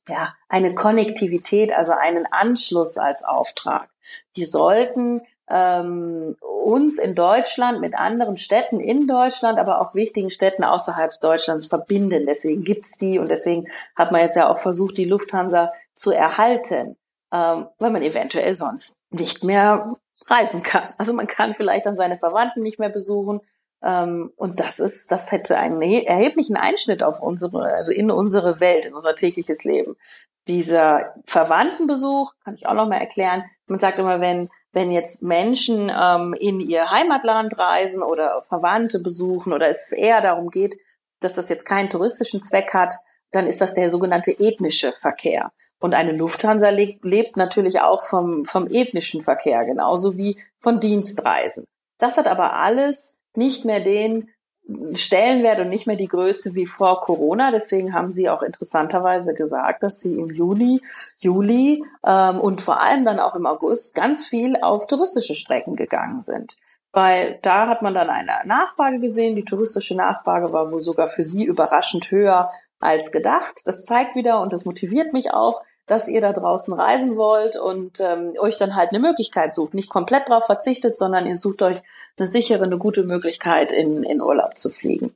ja, 0.09 0.35
eine 0.49 0.75
Konnektivität, 0.75 1.73
also 1.73 1.93
einen 1.93 2.27
Anschluss 2.27 2.99
als 2.99 3.25
Auftrag. 3.25 3.89
Die 4.37 4.45
sollten 4.45 5.23
ähm, 5.49 6.37
uns 6.41 6.99
in 6.99 7.15
Deutschland 7.15 7.81
mit 7.81 7.95
anderen 7.95 8.37
Städten 8.37 8.81
in 8.81 9.07
Deutschland, 9.07 9.59
aber 9.59 9.81
auch 9.81 9.95
wichtigen 9.95 10.31
Städten 10.31 10.65
außerhalb 10.65 11.13
Deutschlands 11.21 11.67
verbinden. 11.67 12.27
Deswegen 12.27 12.65
gibt's 12.65 12.97
die 12.99 13.19
und 13.19 13.29
deswegen 13.29 13.67
hat 13.95 14.13
man 14.13 14.23
jetzt 14.23 14.37
ja 14.37 14.49
auch 14.49 14.59
versucht, 14.59 14.99
die 14.99 15.05
Lufthansa 15.05 15.73
zu 15.95 16.11
erhalten 16.11 16.97
ähm, 17.35 17.67
weil 17.79 17.91
man 17.91 18.03
eventuell 18.03 18.55
sonst 18.55 18.97
nicht 19.11 19.43
mehr 19.43 19.97
reisen 20.29 20.63
kann. 20.63 20.85
Also 20.99 21.13
man 21.13 21.27
kann 21.27 21.53
vielleicht 21.53 21.85
dann 21.85 21.97
seine 21.97 22.17
Verwandten 22.17 22.63
nicht 22.63 22.79
mehr 22.79 22.89
besuchen. 22.89 23.41
Ähm, 23.85 24.33
und 24.37 24.61
das 24.61 24.81
ist, 24.81 25.13
das 25.13 25.31
hätte 25.31 25.59
einen 25.59 25.83
erheblichen 25.83 26.57
Einschnitt 26.57 27.03
auf 27.03 27.21
unsere, 27.21 27.65
also 27.65 27.93
in 27.93 28.11
unsere 28.11 28.61
Welt, 28.61 28.87
in 28.87 28.95
unser 28.95 29.15
tägliches 29.15 29.65
Leben. 29.65 29.97
Dieser 30.49 31.15
Verwandtenbesuch, 31.27 32.33
kann 32.45 32.55
ich 32.55 32.67
auch 32.67 32.75
noch 32.75 32.89
mal 32.89 32.99
erklären. 32.99 33.45
Man 33.67 33.79
sagt 33.79 33.99
immer, 33.99 34.21
wenn 34.21 34.51
wenn 34.75 34.91
jetzt 34.91 35.23
Menschen 35.23 35.91
ähm, 35.97 36.35
in 36.39 36.61
ihr 36.61 36.91
Heimatland 36.91 37.57
reisen 37.59 38.03
oder 38.03 38.43
Verwandte 38.43 38.99
besuchen 38.99 39.53
oder 39.53 39.69
es 39.69 39.93
eher 39.93 40.21
darum 40.21 40.51
geht, 40.51 40.77
dass 41.21 41.35
das 41.35 41.49
jetzt 41.49 41.65
keinen 41.65 41.89
touristischen 41.89 42.43
Zweck 42.43 42.75
hat, 42.75 42.93
dann 43.31 43.47
ist 43.47 43.61
das 43.61 43.75
der 43.75 43.89
sogenannte 43.89 44.33
ethnische 44.39 44.93
Verkehr. 44.93 45.53
Und 45.81 45.95
eine 45.95 46.13
Lufthansa 46.13 46.69
lebt, 46.69 47.05
lebt 47.05 47.37
natürlich 47.37 47.81
auch 47.81 48.03
vom, 48.03 48.45
vom 48.45 48.69
ethnischen 48.69 49.23
Verkehr, 49.23 49.65
genauso 49.65 50.17
wie 50.17 50.41
von 50.59 50.81
Dienstreisen. 50.81 51.65
Das 51.99 52.17
hat 52.19 52.27
aber 52.27 52.55
alles 52.55 53.17
nicht 53.37 53.65
mehr 53.65 53.81
den 53.81 54.29
Stellenwert 54.95 55.61
und 55.61 55.69
nicht 55.69 55.87
mehr 55.87 55.97
die 55.97 56.09
Größe 56.09 56.55
wie 56.55 56.67
vor 56.67 57.03
Corona. 57.03 57.51
Deswegen 57.51 57.93
haben 57.93 58.11
sie 58.11 58.31
auch 58.31 58.43
interessanterweise 58.43 59.35
gesagt, 59.35 59.83
dass 59.83 60.01
sie 60.01 60.15
im 60.15 60.31
Juli, 60.31 60.81
Juli 61.19 61.85
ähm, 62.05 62.41
und 62.41 62.63
vor 62.63 62.81
allem 62.81 63.05
dann 63.05 63.21
auch 63.21 63.35
im 63.35 63.45
August 63.45 63.95
ganz 63.95 64.27
viel 64.27 64.57
auf 64.63 64.87
touristische 64.87 65.35
Strecken 65.35 65.77
gegangen 65.77 66.23
sind. 66.23 66.57
Weil 66.93 67.39
da 67.43 67.69
hat 67.69 67.83
man 67.83 67.93
dann 67.93 68.09
eine 68.09 68.33
Nachfrage 68.47 69.01
gesehen. 69.01 69.37
Die 69.37 69.45
touristische 69.45 69.97
Nachfrage 69.97 70.53
war 70.53 70.73
wohl 70.73 70.81
sogar 70.81 71.09
für 71.09 71.25
sie 71.25 71.45
überraschend 71.45 72.11
höher 72.11 72.51
als 72.79 73.13
gedacht. 73.13 73.63
Das 73.67 73.85
zeigt 73.85 74.15
wieder 74.15 74.41
und 74.41 74.53
das 74.53 74.65
motiviert 74.65 75.13
mich 75.13 75.35
auch, 75.35 75.61
dass 75.87 76.09
ihr 76.09 76.21
da 76.21 76.33
draußen 76.33 76.73
reisen 76.75 77.17
wollt 77.17 77.57
und 77.57 78.01
ähm, 78.01 78.35
euch 78.39 78.57
dann 78.57 78.75
halt 78.75 78.91
eine 78.91 79.01
Möglichkeit 79.01 79.55
sucht. 79.55 79.75
Nicht 79.75 79.91
komplett 79.91 80.29
drauf 80.29 80.47
verzichtet, 80.47 80.97
sondern 80.97 81.27
ihr 81.27 81.37
sucht 81.37 81.63
euch 81.63 81.83
eine 82.17 82.27
sichere, 82.27 82.65
eine 82.65 82.79
gute 82.79 83.05
Möglichkeit, 83.05 83.73
in, 83.73 84.03
in 84.03 84.23
Urlaub 84.23 84.57
zu 84.57 84.71
fliegen. 84.71 85.15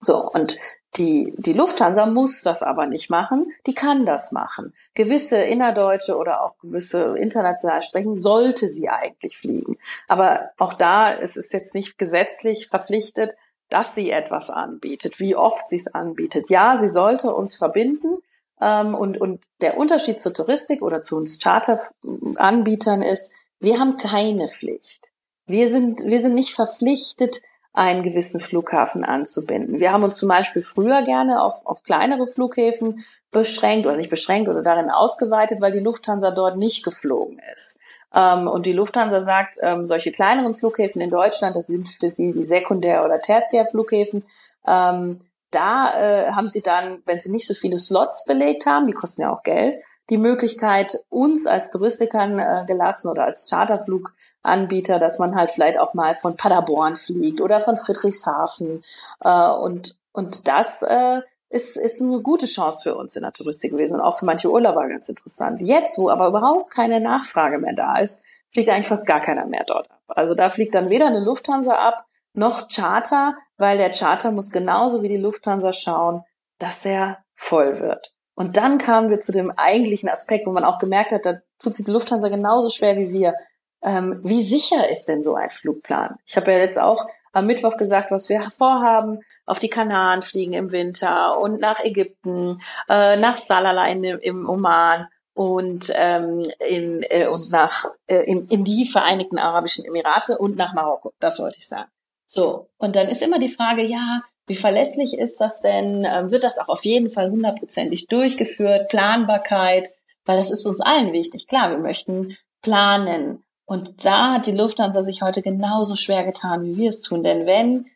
So, 0.00 0.30
und 0.30 0.56
die, 0.96 1.32
die 1.36 1.52
Lufthansa 1.52 2.06
muss 2.06 2.42
das 2.42 2.62
aber 2.62 2.86
nicht 2.86 3.10
machen, 3.10 3.52
die 3.66 3.74
kann 3.74 4.06
das 4.06 4.32
machen. 4.32 4.72
Gewisse 4.94 5.42
innerdeutsche 5.42 6.16
oder 6.16 6.42
auch 6.42 6.58
gewisse 6.58 7.16
internationale 7.18 7.82
Strecken 7.82 8.16
sollte 8.16 8.68
sie 8.68 8.88
eigentlich 8.88 9.36
fliegen. 9.36 9.76
Aber 10.06 10.50
auch 10.58 10.72
da, 10.72 11.12
es 11.12 11.36
ist 11.36 11.52
jetzt 11.52 11.74
nicht 11.74 11.98
gesetzlich 11.98 12.68
verpflichtet, 12.68 13.32
dass 13.68 13.94
sie 13.94 14.10
etwas 14.10 14.50
anbietet, 14.50 15.20
wie 15.20 15.36
oft 15.36 15.68
sie 15.68 15.76
es 15.76 15.92
anbietet. 15.94 16.48
Ja, 16.48 16.78
sie 16.78 16.88
sollte 16.88 17.34
uns 17.34 17.56
verbinden. 17.56 18.18
Ähm, 18.60 18.94
und, 18.94 19.20
und 19.20 19.44
der 19.60 19.76
Unterschied 19.76 20.20
zur 20.20 20.34
Touristik 20.34 20.82
oder 20.82 21.00
zu 21.00 21.16
uns 21.16 21.38
Charteranbietern 21.42 23.02
ist, 23.02 23.32
wir 23.60 23.78
haben 23.78 23.96
keine 23.96 24.48
Pflicht. 24.48 25.12
Wir 25.46 25.70
sind, 25.70 26.04
wir 26.04 26.20
sind 26.20 26.34
nicht 26.34 26.54
verpflichtet, 26.54 27.40
einen 27.72 28.02
gewissen 28.02 28.40
Flughafen 28.40 29.04
anzubinden. 29.04 29.78
Wir 29.78 29.92
haben 29.92 30.02
uns 30.02 30.18
zum 30.18 30.28
Beispiel 30.28 30.62
früher 30.62 31.02
gerne 31.02 31.42
auf, 31.42 31.64
auf 31.64 31.84
kleinere 31.84 32.26
Flughäfen 32.26 33.04
beschränkt 33.30 33.86
oder 33.86 33.96
nicht 33.96 34.10
beschränkt 34.10 34.48
oder 34.48 34.62
darin 34.62 34.90
ausgeweitet, 34.90 35.60
weil 35.60 35.72
die 35.72 35.78
Lufthansa 35.78 36.32
dort 36.32 36.56
nicht 36.56 36.84
geflogen 36.84 37.40
ist. 37.54 37.78
Ähm, 38.12 38.48
und 38.48 38.66
die 38.66 38.72
Lufthansa 38.72 39.20
sagt, 39.20 39.58
ähm, 39.62 39.86
solche 39.86 40.10
kleineren 40.10 40.54
Flughäfen 40.54 41.00
in 41.00 41.10
Deutschland, 41.10 41.54
das 41.54 41.66
sind 41.66 41.88
für 41.88 42.08
sie 42.08 42.32
die 42.32 42.44
Sekundär- 42.44 43.04
oder 43.04 43.20
Tertiärflughäfen, 43.20 44.24
ähm, 44.66 45.18
da 45.50 45.94
äh, 45.94 46.32
haben 46.32 46.48
sie 46.48 46.62
dann, 46.62 47.02
wenn 47.06 47.20
sie 47.20 47.30
nicht 47.30 47.46
so 47.46 47.54
viele 47.54 47.78
Slots 47.78 48.24
belegt 48.24 48.66
haben, 48.66 48.86
die 48.86 48.92
kosten 48.92 49.22
ja 49.22 49.32
auch 49.32 49.42
Geld, 49.42 49.76
die 50.10 50.18
Möglichkeit, 50.18 50.98
uns 51.10 51.46
als 51.46 51.70
Touristikern 51.70 52.38
äh, 52.38 52.64
gelassen 52.66 53.08
oder 53.08 53.24
als 53.24 53.48
Charterfluganbieter, 53.50 54.98
dass 54.98 55.18
man 55.18 55.34
halt 55.34 55.50
vielleicht 55.50 55.78
auch 55.78 55.94
mal 55.94 56.14
von 56.14 56.36
Paderborn 56.36 56.96
fliegt 56.96 57.40
oder 57.40 57.60
von 57.60 57.76
Friedrichshafen. 57.76 58.84
Äh, 59.20 59.50
und, 59.50 59.98
und 60.12 60.48
das 60.48 60.82
äh, 60.82 61.20
ist, 61.50 61.76
ist 61.76 62.02
eine 62.02 62.20
gute 62.20 62.46
Chance 62.46 62.82
für 62.84 62.94
uns 62.96 63.16
in 63.16 63.22
der 63.22 63.32
Touristik 63.32 63.72
gewesen 63.72 63.96
und 63.96 64.00
auch 64.00 64.18
für 64.18 64.26
manche 64.26 64.50
Urlauber 64.50 64.88
ganz 64.88 65.08
interessant. 65.08 65.60
Jetzt, 65.62 65.98
wo 65.98 66.08
aber 66.08 66.28
überhaupt 66.28 66.70
keine 66.70 67.00
Nachfrage 67.00 67.58
mehr 67.58 67.74
da 67.74 67.98
ist, 67.98 68.22
fliegt 68.50 68.68
eigentlich 68.70 68.88
fast 68.88 69.06
gar 69.06 69.20
keiner 69.20 69.46
mehr 69.46 69.64
dort 69.66 69.90
ab. 69.90 70.00
Also 70.08 70.34
da 70.34 70.48
fliegt 70.48 70.74
dann 70.74 70.88
weder 70.88 71.06
eine 71.06 71.20
Lufthansa 71.20 71.74
ab, 71.74 72.06
noch 72.38 72.68
Charter, 72.68 73.36
weil 73.56 73.78
der 73.78 73.90
Charter 73.90 74.30
muss 74.30 74.50
genauso 74.50 75.02
wie 75.02 75.08
die 75.08 75.16
Lufthansa 75.16 75.72
schauen, 75.72 76.22
dass 76.58 76.84
er 76.84 77.18
voll 77.34 77.80
wird. 77.80 78.14
Und 78.34 78.56
dann 78.56 78.78
kamen 78.78 79.10
wir 79.10 79.18
zu 79.18 79.32
dem 79.32 79.50
eigentlichen 79.50 80.08
Aspekt, 80.08 80.46
wo 80.46 80.52
man 80.52 80.64
auch 80.64 80.78
gemerkt 80.78 81.12
hat, 81.12 81.26
da 81.26 81.40
tut 81.58 81.74
sich 81.74 81.84
die 81.84 81.90
Lufthansa 81.90 82.28
genauso 82.28 82.70
schwer 82.70 82.96
wie 82.96 83.12
wir. 83.12 83.34
Ähm, 83.82 84.20
wie 84.24 84.42
sicher 84.42 84.88
ist 84.88 85.06
denn 85.06 85.22
so 85.22 85.34
ein 85.34 85.50
Flugplan? 85.50 86.16
Ich 86.24 86.36
habe 86.36 86.52
ja 86.52 86.58
jetzt 86.58 86.78
auch 86.78 87.06
am 87.32 87.46
Mittwoch 87.46 87.76
gesagt, 87.76 88.10
was 88.10 88.28
wir 88.28 88.42
vorhaben, 88.42 89.20
auf 89.46 89.58
die 89.58 89.68
Kanaren 89.68 90.22
fliegen 90.22 90.52
im 90.52 90.72
Winter 90.72 91.38
und 91.38 91.60
nach 91.60 91.80
Ägypten, 91.80 92.60
äh, 92.88 93.16
nach 93.16 93.36
Salalah 93.36 93.88
in, 93.88 94.04
im 94.04 94.48
Oman 94.48 95.08
und 95.34 95.92
ähm, 95.94 96.42
in, 96.68 97.02
äh, 97.08 97.26
und 97.26 97.50
nach 97.52 97.86
äh, 98.06 98.22
in, 98.24 98.46
in 98.48 98.64
die 98.64 98.84
Vereinigten 98.84 99.38
Arabischen 99.38 99.84
Emirate 99.84 100.36
und 100.38 100.56
nach 100.56 100.74
Marokko. 100.74 101.12
Das 101.20 101.38
wollte 101.40 101.58
ich 101.58 101.66
sagen. 101.66 101.90
So 102.38 102.68
und 102.78 102.94
dann 102.94 103.08
ist 103.08 103.20
immer 103.20 103.40
die 103.40 103.48
Frage, 103.48 103.82
ja, 103.82 104.22
wie 104.46 104.54
verlässlich 104.54 105.18
ist 105.18 105.40
das 105.40 105.60
denn? 105.60 106.06
Ähm, 106.08 106.30
wird 106.30 106.44
das 106.44 106.58
auch 106.58 106.68
auf 106.68 106.84
jeden 106.84 107.10
Fall 107.10 107.32
hundertprozentig 107.32 108.06
durchgeführt? 108.06 108.88
Planbarkeit, 108.88 109.88
weil 110.24 110.36
das 110.36 110.52
ist 110.52 110.64
uns 110.64 110.80
allen 110.80 111.12
wichtig. 111.12 111.48
Klar, 111.48 111.70
wir 111.70 111.78
möchten 111.78 112.36
planen. 112.62 113.42
Und 113.66 114.04
da 114.04 114.34
hat 114.34 114.46
die 114.46 114.52
Lufthansa 114.52 115.02
sich 115.02 115.20
heute 115.20 115.42
genauso 115.42 115.96
schwer 115.96 116.22
getan, 116.22 116.62
wie 116.62 116.76
wir 116.76 116.90
es 116.90 117.02
tun. 117.02 117.24
Denn 117.24 117.44
wenn 117.44 117.86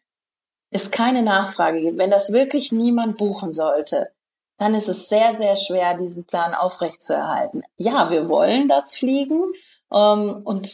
es 0.70 0.90
keine 0.90 1.22
Nachfrage 1.22 1.80
gibt, 1.80 1.98
wenn 1.98 2.10
das 2.10 2.32
wirklich 2.32 2.72
niemand 2.72 3.18
buchen 3.18 3.52
sollte, 3.52 4.10
dann 4.58 4.74
ist 4.74 4.88
es 4.88 5.08
sehr, 5.08 5.32
sehr 5.32 5.54
schwer, 5.54 5.96
diesen 5.96 6.26
Plan 6.26 6.52
aufrechtzuerhalten. 6.52 7.62
Ja, 7.76 8.10
wir 8.10 8.28
wollen 8.28 8.68
das 8.68 8.96
fliegen. 8.96 9.52
Ähm, 9.92 10.42
und 10.42 10.68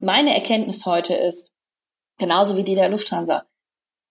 meine 0.00 0.34
Erkenntnis 0.34 0.84
heute 0.84 1.14
ist, 1.14 1.55
genauso 2.18 2.56
wie 2.56 2.64
die 2.64 2.74
der 2.74 2.88
Lufthansa, 2.88 3.44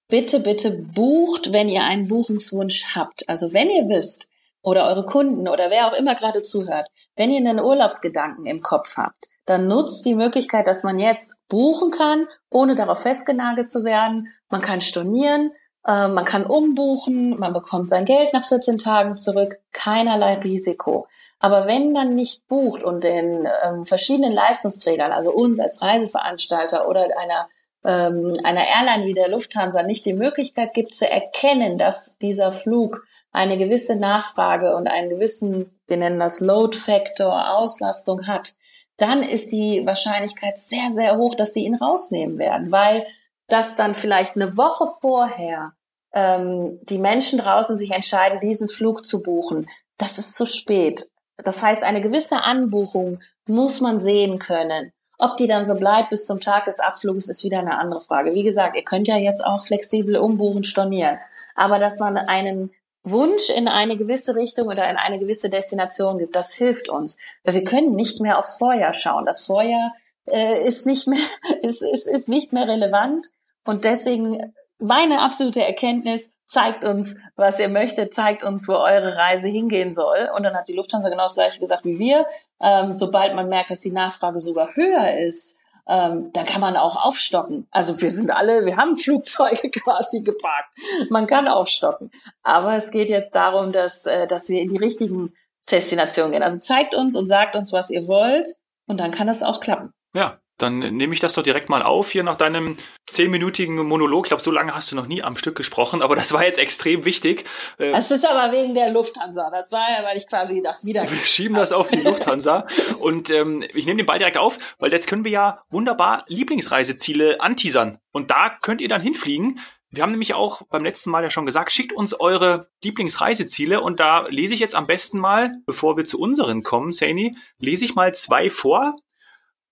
bitte, 0.09 0.39
bitte 0.39 0.71
bucht, 0.93 1.53
wenn 1.53 1.69
ihr 1.69 1.83
einen 1.83 2.07
Buchungswunsch 2.07 2.95
habt. 2.95 3.27
Also 3.29 3.53
wenn 3.53 3.69
ihr 3.69 3.89
wisst, 3.89 4.29
oder 4.61 4.87
eure 4.87 5.05
Kunden 5.05 5.47
oder 5.47 5.69
wer 5.69 5.87
auch 5.87 5.93
immer 5.93 6.15
gerade 6.15 6.41
zuhört, 6.41 6.87
wenn 7.15 7.29
ihr 7.29 7.37
einen 7.37 7.59
Urlaubsgedanken 7.59 8.45
im 8.45 8.61
Kopf 8.61 8.97
habt, 8.97 9.27
dann 9.45 9.67
nutzt 9.67 10.03
die 10.05 10.15
Möglichkeit, 10.15 10.65
dass 10.65 10.81
man 10.81 10.97
jetzt 10.97 11.35
buchen 11.49 11.91
kann, 11.91 12.27
ohne 12.49 12.73
darauf 12.73 13.03
festgenagelt 13.03 13.69
zu 13.69 13.83
werden 13.83 14.27
man 14.49 14.61
kann 14.61 14.81
stornieren, 14.81 15.51
äh, 15.85 16.07
man 16.07 16.25
kann 16.25 16.45
umbuchen, 16.45 17.37
man 17.39 17.53
bekommt 17.53 17.89
sein 17.89 18.05
Geld 18.05 18.33
nach 18.33 18.43
14 18.43 18.77
Tagen 18.77 19.17
zurück, 19.17 19.57
keinerlei 19.71 20.35
Risiko. 20.35 21.07
Aber 21.39 21.67
wenn 21.67 21.91
man 21.91 22.15
nicht 22.15 22.47
bucht 22.47 22.83
und 22.83 23.03
den 23.03 23.47
ähm, 23.63 23.85
verschiedenen 23.85 24.33
Leistungsträgern, 24.33 25.11
also 25.11 25.31
uns 25.31 25.59
als 25.59 25.81
Reiseveranstalter 25.81 26.87
oder 26.87 27.07
einer 27.19 27.49
ähm, 27.85 28.33
einer 28.43 28.67
Airline 28.67 29.05
wie 29.05 29.13
der 29.13 29.29
Lufthansa 29.29 29.83
nicht 29.83 30.05
die 30.05 30.13
Möglichkeit 30.13 30.73
gibt 30.73 30.95
zu 30.95 31.09
erkennen, 31.09 31.77
dass 31.77 32.17
dieser 32.17 32.51
Flug 32.51 33.05
eine 33.31 33.57
gewisse 33.57 33.97
Nachfrage 33.97 34.75
und 34.75 34.87
einen 34.87 35.09
gewissen, 35.09 35.79
wir 35.87 35.97
nennen 35.97 36.19
das 36.19 36.39
Load 36.39 36.77
Factor, 36.77 37.57
Auslastung 37.57 38.27
hat, 38.27 38.53
dann 38.97 39.21
ist 39.21 39.51
die 39.51 39.85
Wahrscheinlichkeit 39.85 40.57
sehr, 40.57 40.89
sehr 40.91 41.17
hoch, 41.17 41.35
dass 41.35 41.53
sie 41.53 41.65
ihn 41.65 41.75
rausnehmen 41.75 42.37
werden, 42.37 42.71
weil 42.71 43.05
dass 43.47 43.75
dann 43.75 43.93
vielleicht 43.93 44.35
eine 44.35 44.57
Woche 44.57 44.87
vorher 45.01 45.73
ähm, 46.13 46.79
die 46.83 46.97
Menschen 46.97 47.39
draußen 47.39 47.77
sich 47.77 47.91
entscheiden, 47.91 48.39
diesen 48.39 48.69
Flug 48.69 49.05
zu 49.05 49.21
buchen, 49.21 49.67
das 49.97 50.17
ist 50.17 50.35
zu 50.35 50.45
spät. 50.45 51.09
Das 51.37 51.61
heißt, 51.61 51.83
eine 51.83 52.01
gewisse 52.01 52.43
Anbuchung 52.43 53.19
muss 53.45 53.81
man 53.81 53.99
sehen 53.99 54.39
können. 54.39 54.91
Ob 55.17 55.37
die 55.37 55.47
dann 55.47 55.63
so 55.63 55.75
bleibt 55.75 56.09
bis 56.09 56.25
zum 56.25 56.41
Tag 56.41 56.65
des 56.65 56.79
Abfluges, 56.79 57.29
ist 57.29 57.43
wieder 57.43 57.59
eine 57.59 57.77
andere 57.77 58.01
Frage. 58.01 58.33
Wie 58.33 58.43
gesagt, 58.43 58.75
ihr 58.75 58.83
könnt 58.83 59.07
ja 59.07 59.17
jetzt 59.17 59.45
auch 59.45 59.65
flexibel 59.65 60.17
umbuchen, 60.17 60.63
stornieren. 60.65 61.17
Aber 61.55 61.79
dass 61.79 61.99
man 61.99 62.17
einen 62.17 62.71
Wunsch 63.03 63.49
in 63.49 63.67
eine 63.67 63.97
gewisse 63.97 64.35
Richtung 64.35 64.67
oder 64.67 64.89
in 64.89 64.97
eine 64.97 65.19
gewisse 65.19 65.49
Destination 65.49 66.17
gibt, 66.17 66.35
das 66.35 66.53
hilft 66.53 66.89
uns. 66.89 67.17
Weil 67.43 67.53
wir 67.53 67.63
können 67.63 67.89
nicht 67.89 68.19
mehr 68.19 68.37
aufs 68.37 68.57
Vorjahr 68.57 68.93
schauen. 68.93 69.25
Das 69.25 69.41
Vorjahr 69.41 69.93
äh, 70.25 70.67
ist 70.67 70.85
nicht 70.85 71.07
mehr, 71.07 71.19
ist, 71.61 71.81
ist, 71.81 72.07
ist 72.07 72.29
nicht 72.29 72.51
mehr 72.51 72.67
relevant. 72.67 73.27
Und 73.65 73.83
deswegen 73.83 74.53
meine 74.79 75.21
absolute 75.21 75.63
Erkenntnis, 75.63 76.34
zeigt 76.47 76.83
uns, 76.83 77.15
was 77.35 77.59
ihr 77.59 77.69
möchtet, 77.69 78.13
zeigt 78.13 78.43
uns, 78.43 78.67
wo 78.67 78.73
eure 78.73 79.17
Reise 79.17 79.47
hingehen 79.47 79.93
soll. 79.93 80.29
Und 80.35 80.43
dann 80.43 80.55
hat 80.55 80.67
die 80.67 80.75
Lufthansa 80.75 81.09
genau 81.09 81.23
das 81.23 81.35
gleiche 81.35 81.59
gesagt 81.59 81.85
wie 81.85 81.99
wir. 81.99 82.25
Ähm, 82.61 82.93
sobald 82.93 83.35
man 83.35 83.49
merkt, 83.49 83.71
dass 83.71 83.79
die 83.79 83.91
Nachfrage 83.91 84.39
sogar 84.39 84.75
höher 84.75 85.17
ist, 85.19 85.59
ähm, 85.87 86.31
dann 86.33 86.45
kann 86.45 86.61
man 86.61 86.77
auch 86.77 87.05
aufstocken. 87.05 87.67
Also 87.71 87.99
wir 88.01 88.09
sind 88.09 88.35
alle, 88.35 88.65
wir 88.65 88.77
haben 88.77 88.95
Flugzeuge 88.95 89.69
quasi 89.83 90.21
geparkt. 90.21 90.69
Man 91.09 91.27
kann 91.27 91.47
aufstocken. 91.47 92.11
Aber 92.43 92.75
es 92.75 92.91
geht 92.91 93.09
jetzt 93.09 93.35
darum, 93.35 93.71
dass, 93.71 94.05
äh, 94.05 94.27
dass 94.27 94.49
wir 94.49 94.61
in 94.61 94.69
die 94.69 94.77
richtigen 94.77 95.33
Destinationen 95.69 96.31
gehen. 96.31 96.43
Also 96.43 96.59
zeigt 96.59 96.95
uns 96.95 97.15
und 97.15 97.27
sagt 97.27 97.55
uns, 97.55 97.73
was 97.73 97.89
ihr 97.89 98.07
wollt. 98.07 98.47
Und 98.87 98.99
dann 98.99 99.11
kann 99.11 99.27
das 99.27 99.43
auch 99.43 99.59
klappen. 99.59 99.93
Ja, 100.13 100.39
dann 100.57 100.79
nehme 100.79 101.13
ich 101.13 101.19
das 101.19 101.33
doch 101.33 101.43
direkt 101.43 101.69
mal 101.69 101.83
auf 101.83 102.11
hier 102.11 102.23
nach 102.23 102.37
deinem 102.37 102.77
zehnminütigen 103.05 103.75
Monolog. 103.75 104.25
Ich 104.25 104.29
glaube, 104.29 104.41
so 104.41 104.51
lange 104.51 104.73
hast 104.73 104.91
du 104.91 104.95
noch 104.95 105.07
nie 105.07 105.21
am 105.21 105.35
Stück 105.35 105.55
gesprochen, 105.55 106.01
aber 106.01 106.15
das 106.15 106.31
war 106.31 106.45
jetzt 106.45 106.59
extrem 106.59 107.03
wichtig. 107.05 107.43
Es 107.77 108.11
ist 108.11 108.25
aber 108.25 108.51
wegen 108.53 108.73
der 108.73 108.91
Lufthansa. 108.91 109.49
Das 109.51 109.71
war 109.71 109.87
ja, 109.89 110.05
weil 110.07 110.17
ich 110.17 110.27
quasi 110.27 110.61
das 110.61 110.85
wieder. 110.85 111.09
Wir 111.09 111.17
schieben 111.25 111.55
das 111.55 111.71
auf 111.71 111.89
die 111.89 112.01
Lufthansa 112.01 112.67
und 112.99 113.29
ähm, 113.29 113.63
ich 113.73 113.85
nehme 113.85 113.97
den 113.97 114.05
Ball 114.05 114.19
direkt 114.19 114.37
auf, 114.37 114.57
weil 114.79 114.91
jetzt 114.91 115.07
können 115.07 115.25
wir 115.25 115.31
ja 115.31 115.63
wunderbar 115.69 116.23
Lieblingsreiseziele 116.27 117.41
anteasern 117.41 117.99
und 118.11 118.31
da 118.31 118.49
könnt 118.61 118.81
ihr 118.81 118.89
dann 118.89 119.01
hinfliegen. 119.01 119.59
Wir 119.95 120.03
haben 120.03 120.11
nämlich 120.11 120.33
auch 120.33 120.63
beim 120.63 120.83
letzten 120.83 121.09
Mal 121.09 121.23
ja 121.23 121.31
schon 121.31 121.45
gesagt, 121.45 121.71
schickt 121.71 121.93
uns 121.93 122.19
eure 122.19 122.69
Lieblingsreiseziele 122.83 123.79
und 123.79 123.99
da 123.99 124.27
lese 124.27 124.53
ich 124.53 124.59
jetzt 124.59 124.75
am 124.75 124.87
besten 124.87 125.19
mal, 125.19 125.53
bevor 125.65 125.95
wir 125.95 126.05
zu 126.05 126.19
unseren 126.19 126.63
kommen, 126.63 126.91
Saini, 126.91 127.37
lese 127.59 127.85
ich 127.85 127.95
mal 127.95 128.13
zwei 128.13 128.49
vor, 128.49 128.97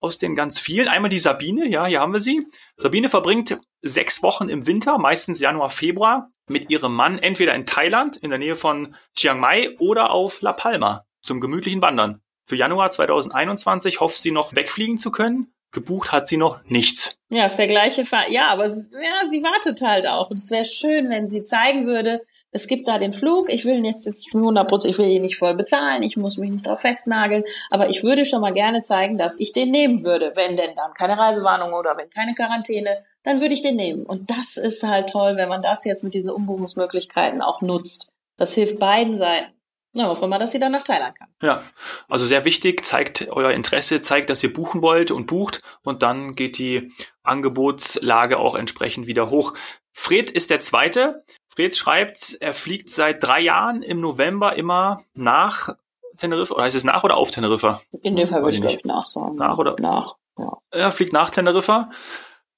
aus 0.03 0.17
den 0.17 0.35
ganz 0.35 0.59
vielen. 0.59 0.87
Einmal 0.87 1.09
die 1.09 1.19
Sabine, 1.19 1.67
ja, 1.67 1.85
hier 1.85 2.01
haben 2.01 2.13
wir 2.13 2.19
sie. 2.19 2.45
Sabine 2.77 3.09
verbringt 3.09 3.57
sechs 3.81 4.21
Wochen 4.21 4.49
im 4.49 4.67
Winter, 4.67 4.97
meistens 4.97 5.39
Januar, 5.39 5.69
Februar, 5.69 6.31
mit 6.47 6.69
ihrem 6.69 6.93
Mann 6.93 7.19
entweder 7.19 7.55
in 7.55 7.65
Thailand, 7.65 8.17
in 8.17 8.29
der 8.29 8.39
Nähe 8.39 8.55
von 8.55 8.95
Chiang 9.15 9.39
Mai 9.39 9.75
oder 9.79 10.11
auf 10.11 10.41
La 10.41 10.53
Palma 10.53 11.05
zum 11.21 11.39
gemütlichen 11.39 11.81
Wandern. 11.81 12.21
Für 12.45 12.57
Januar 12.57 12.91
2021 12.91 14.01
hofft 14.01 14.21
sie 14.21 14.31
noch 14.31 14.55
wegfliegen 14.55 14.97
zu 14.97 15.11
können. 15.11 15.53
Gebucht 15.71 16.11
hat 16.11 16.27
sie 16.27 16.37
noch 16.37 16.63
nichts. 16.65 17.17
Ja, 17.29 17.45
ist 17.45 17.55
der 17.55 17.67
gleiche 17.67 18.05
Fall. 18.05 18.25
Ja, 18.29 18.49
aber 18.49 18.65
ja, 18.65 19.29
sie 19.29 19.41
wartet 19.41 19.81
halt 19.81 20.05
auch. 20.05 20.29
Und 20.29 20.37
es 20.37 20.51
wäre 20.51 20.65
schön, 20.65 21.09
wenn 21.09 21.27
sie 21.27 21.43
zeigen 21.43 21.87
würde, 21.87 22.21
es 22.53 22.67
gibt 22.67 22.87
da 22.87 22.99
den 22.99 23.13
Flug, 23.13 23.51
ich 23.51 23.65
will 23.65 23.83
jetzt, 23.83 24.05
jetzt 24.05 24.27
100 24.33 24.85
ich 24.85 24.97
will 24.97 25.07
ihn 25.07 25.23
nicht 25.23 25.37
voll 25.37 25.55
bezahlen, 25.55 26.03
ich 26.03 26.17
muss 26.17 26.37
mich 26.37 26.51
nicht 26.51 26.67
drauf 26.67 26.81
festnageln, 26.81 27.43
aber 27.69 27.89
ich 27.89 28.03
würde 28.03 28.25
schon 28.25 28.41
mal 28.41 28.53
gerne 28.53 28.83
zeigen, 28.83 29.17
dass 29.17 29.39
ich 29.39 29.53
den 29.53 29.71
nehmen 29.71 30.03
würde, 30.03 30.33
wenn 30.35 30.55
denn 30.55 30.75
dann 30.75 30.93
keine 30.93 31.17
Reisewarnung 31.17 31.73
oder 31.73 31.97
wenn 31.97 32.09
keine 32.09 32.35
Quarantäne, 32.35 33.03
dann 33.23 33.41
würde 33.41 33.55
ich 33.55 33.63
den 33.63 33.75
nehmen. 33.75 34.05
Und 34.05 34.29
das 34.29 34.57
ist 34.57 34.83
halt 34.83 35.09
toll, 35.09 35.35
wenn 35.35 35.49
man 35.49 35.61
das 35.61 35.83
jetzt 35.83 36.03
mit 36.03 36.13
diesen 36.13 36.29
Umbuchungsmöglichkeiten 36.29 37.41
auch 37.41 37.61
nutzt. 37.61 38.13
Das 38.37 38.53
hilft 38.53 38.79
beiden 38.79 39.17
Seiten. 39.17 39.51
Na, 39.95 40.07
hoffen 40.07 40.21
wir 40.21 40.27
mal, 40.27 40.39
dass 40.39 40.51
sie 40.51 40.59
dann 40.59 40.71
nach 40.71 40.83
Thailand 40.83 41.17
kann. 41.17 41.27
Ja, 41.41 41.63
also 42.09 42.25
sehr 42.25 42.45
wichtig, 42.45 42.83
zeigt 42.83 43.27
euer 43.29 43.51
Interesse, 43.51 44.01
zeigt, 44.01 44.31
dass 44.31 44.43
ihr 44.43 44.51
buchen 44.51 44.81
wollt 44.81 45.11
und 45.11 45.27
bucht 45.27 45.61
und 45.83 46.01
dann 46.01 46.33
geht 46.33 46.57
die 46.57 46.91
Angebotslage 47.21 48.39
auch 48.39 48.55
entsprechend 48.55 49.05
wieder 49.05 49.29
hoch. 49.29 49.53
Fred 49.91 50.31
ist 50.31 50.49
der 50.49 50.59
Zweite. 50.59 51.23
Fred 51.55 51.75
schreibt, 51.75 52.37
er 52.39 52.53
fliegt 52.53 52.89
seit 52.89 53.21
drei 53.21 53.39
Jahren 53.39 53.83
im 53.83 54.01
November 54.01 54.55
immer 54.55 55.03
nach 55.13 55.75
Teneriffa. 56.17 56.55
Oder 56.55 56.63
heißt 56.63 56.75
es 56.75 56.83
nach 56.83 57.03
oder 57.03 57.17
auf 57.17 57.29
Teneriffa? 57.29 57.79
In 58.01 58.15
dem 58.15 58.27
Fall 58.27 58.41
würde 58.41 58.57
ich, 58.57 58.63
ich 58.63 58.85
nach 58.85 59.03
sagen. 59.03 59.35
Nach 59.35 59.59
oder? 59.59 59.75
Nach, 59.79 60.15
ja. 60.37 60.57
Er 60.71 60.91
fliegt 60.91 61.13
nach 61.13 61.29
Teneriffa. 61.29 61.91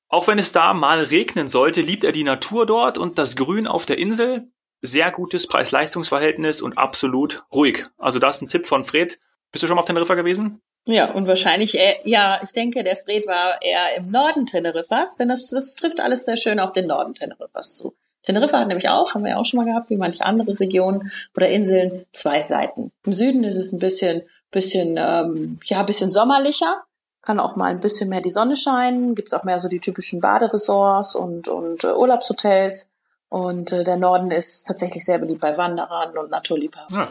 Auch 0.07 0.27
wenn 0.27 0.39
es 0.39 0.53
da 0.53 0.73
mal 0.73 1.03
regnen 1.03 1.49
sollte, 1.49 1.81
liebt 1.81 2.05
er 2.05 2.13
die 2.13 2.23
Natur 2.23 2.65
dort 2.65 2.97
und 2.97 3.17
das 3.17 3.35
Grün 3.35 3.67
auf 3.67 3.85
der 3.85 3.97
Insel. 3.97 4.47
Sehr 4.81 5.11
gutes 5.11 5.47
Preis-Leistungs-Verhältnis 5.47 6.61
und 6.61 6.77
absolut 6.77 7.43
ruhig. 7.53 7.85
Also 7.97 8.19
das 8.19 8.37
ist 8.37 8.41
ein 8.43 8.47
Tipp 8.47 8.65
von 8.65 8.85
Fred. 8.85 9.19
Bist 9.51 9.63
du 9.63 9.67
schon 9.67 9.75
mal 9.75 9.81
auf 9.81 9.87
Teneriffa 9.87 10.15
gewesen? 10.15 10.61
Ja, 10.85 11.11
und 11.11 11.27
wahrscheinlich, 11.27 11.77
äh, 11.77 11.95
ja, 12.05 12.39
ich 12.43 12.53
denke, 12.53 12.83
der 12.83 12.95
Fred 12.95 13.27
war 13.27 13.61
eher 13.61 13.97
im 13.97 14.09
Norden 14.09 14.45
Teneriffas, 14.45 15.17
denn 15.17 15.27
das, 15.27 15.49
das 15.49 15.75
trifft 15.75 15.99
alles 15.99 16.25
sehr 16.25 16.37
schön 16.37 16.59
auf 16.59 16.71
den 16.71 16.87
Norden 16.87 17.13
Teneriffas 17.13 17.75
zu. 17.75 17.97
Teneriffa 18.25 18.59
hat 18.59 18.67
nämlich 18.67 18.89
auch, 18.89 19.13
haben 19.13 19.23
wir 19.23 19.31
ja 19.31 19.37
auch 19.37 19.45
schon 19.45 19.57
mal 19.57 19.65
gehabt, 19.65 19.89
wie 19.89 19.97
manche 19.97 20.25
andere 20.25 20.59
Regionen 20.59 21.11
oder 21.35 21.49
Inseln, 21.49 22.05
zwei 22.11 22.43
Seiten. 22.43 22.91
Im 23.03 23.13
Süden 23.13 23.43
ist 23.43 23.55
es 23.55 23.73
ein 23.73 23.79
bisschen, 23.79 24.23
bisschen, 24.51 24.97
ähm, 24.97 25.59
ja, 25.65 25.83
bisschen 25.83 26.11
sommerlicher, 26.11 26.83
kann 27.21 27.39
auch 27.39 27.55
mal 27.55 27.71
ein 27.71 27.79
bisschen 27.79 28.09
mehr 28.09 28.21
die 28.21 28.31
Sonne 28.31 28.55
scheinen, 28.55 29.15
gibt's 29.15 29.33
auch 29.33 29.43
mehr 29.43 29.59
so 29.59 29.67
die 29.67 29.79
typischen 29.79 30.21
Baderesorts 30.21 31.15
und, 31.15 31.47
und 31.47 31.83
äh, 31.83 31.93
Urlaubshotels. 31.93 32.91
Und 33.29 33.71
äh, 33.71 33.83
der 33.83 33.97
Norden 33.97 34.31
ist 34.31 34.65
tatsächlich 34.65 35.03
sehr 35.03 35.17
beliebt 35.17 35.41
bei 35.41 35.57
Wanderern 35.57 36.17
und 36.17 36.29
Naturliebhabern. 36.29 36.99
Ja. 36.99 37.07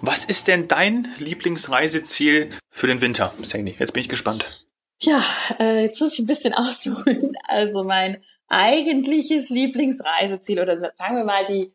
Was 0.00 0.24
ist 0.24 0.48
denn 0.48 0.68
dein 0.68 1.08
Lieblingsreiseziel 1.18 2.50
für 2.70 2.86
den 2.86 3.00
Winter, 3.00 3.32
Sandy? 3.42 3.74
Jetzt 3.78 3.92
bin 3.92 4.02
ich 4.02 4.08
gespannt. 4.08 4.65
Ja, 5.00 5.22
äh, 5.60 5.82
jetzt 5.82 6.00
muss 6.00 6.14
ich 6.14 6.20
ein 6.20 6.26
bisschen 6.26 6.54
ausholen. 6.54 7.32
Also 7.46 7.84
mein 7.84 8.22
eigentliches 8.48 9.50
Lieblingsreiseziel 9.50 10.60
oder 10.60 10.92
sagen 10.94 11.16
wir 11.16 11.24
mal 11.24 11.44
die 11.44 11.72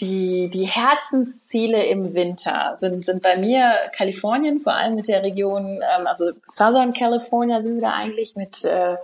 die 0.00 0.50
die 0.50 0.66
Herzensziele 0.66 1.86
im 1.86 2.12
Winter 2.14 2.76
sind 2.78 3.04
sind 3.04 3.22
bei 3.22 3.36
mir 3.38 3.72
Kalifornien, 3.96 4.60
vor 4.60 4.74
allem 4.74 4.94
mit 4.94 5.08
der 5.08 5.22
Region, 5.22 5.80
ähm, 5.82 6.06
also 6.06 6.32
Southern 6.44 6.92
California 6.92 7.60
sind 7.60 7.76
wir 7.76 7.82
da 7.82 7.94
eigentlich 7.94 8.36
mit 8.36 8.64
äh, 8.64 8.96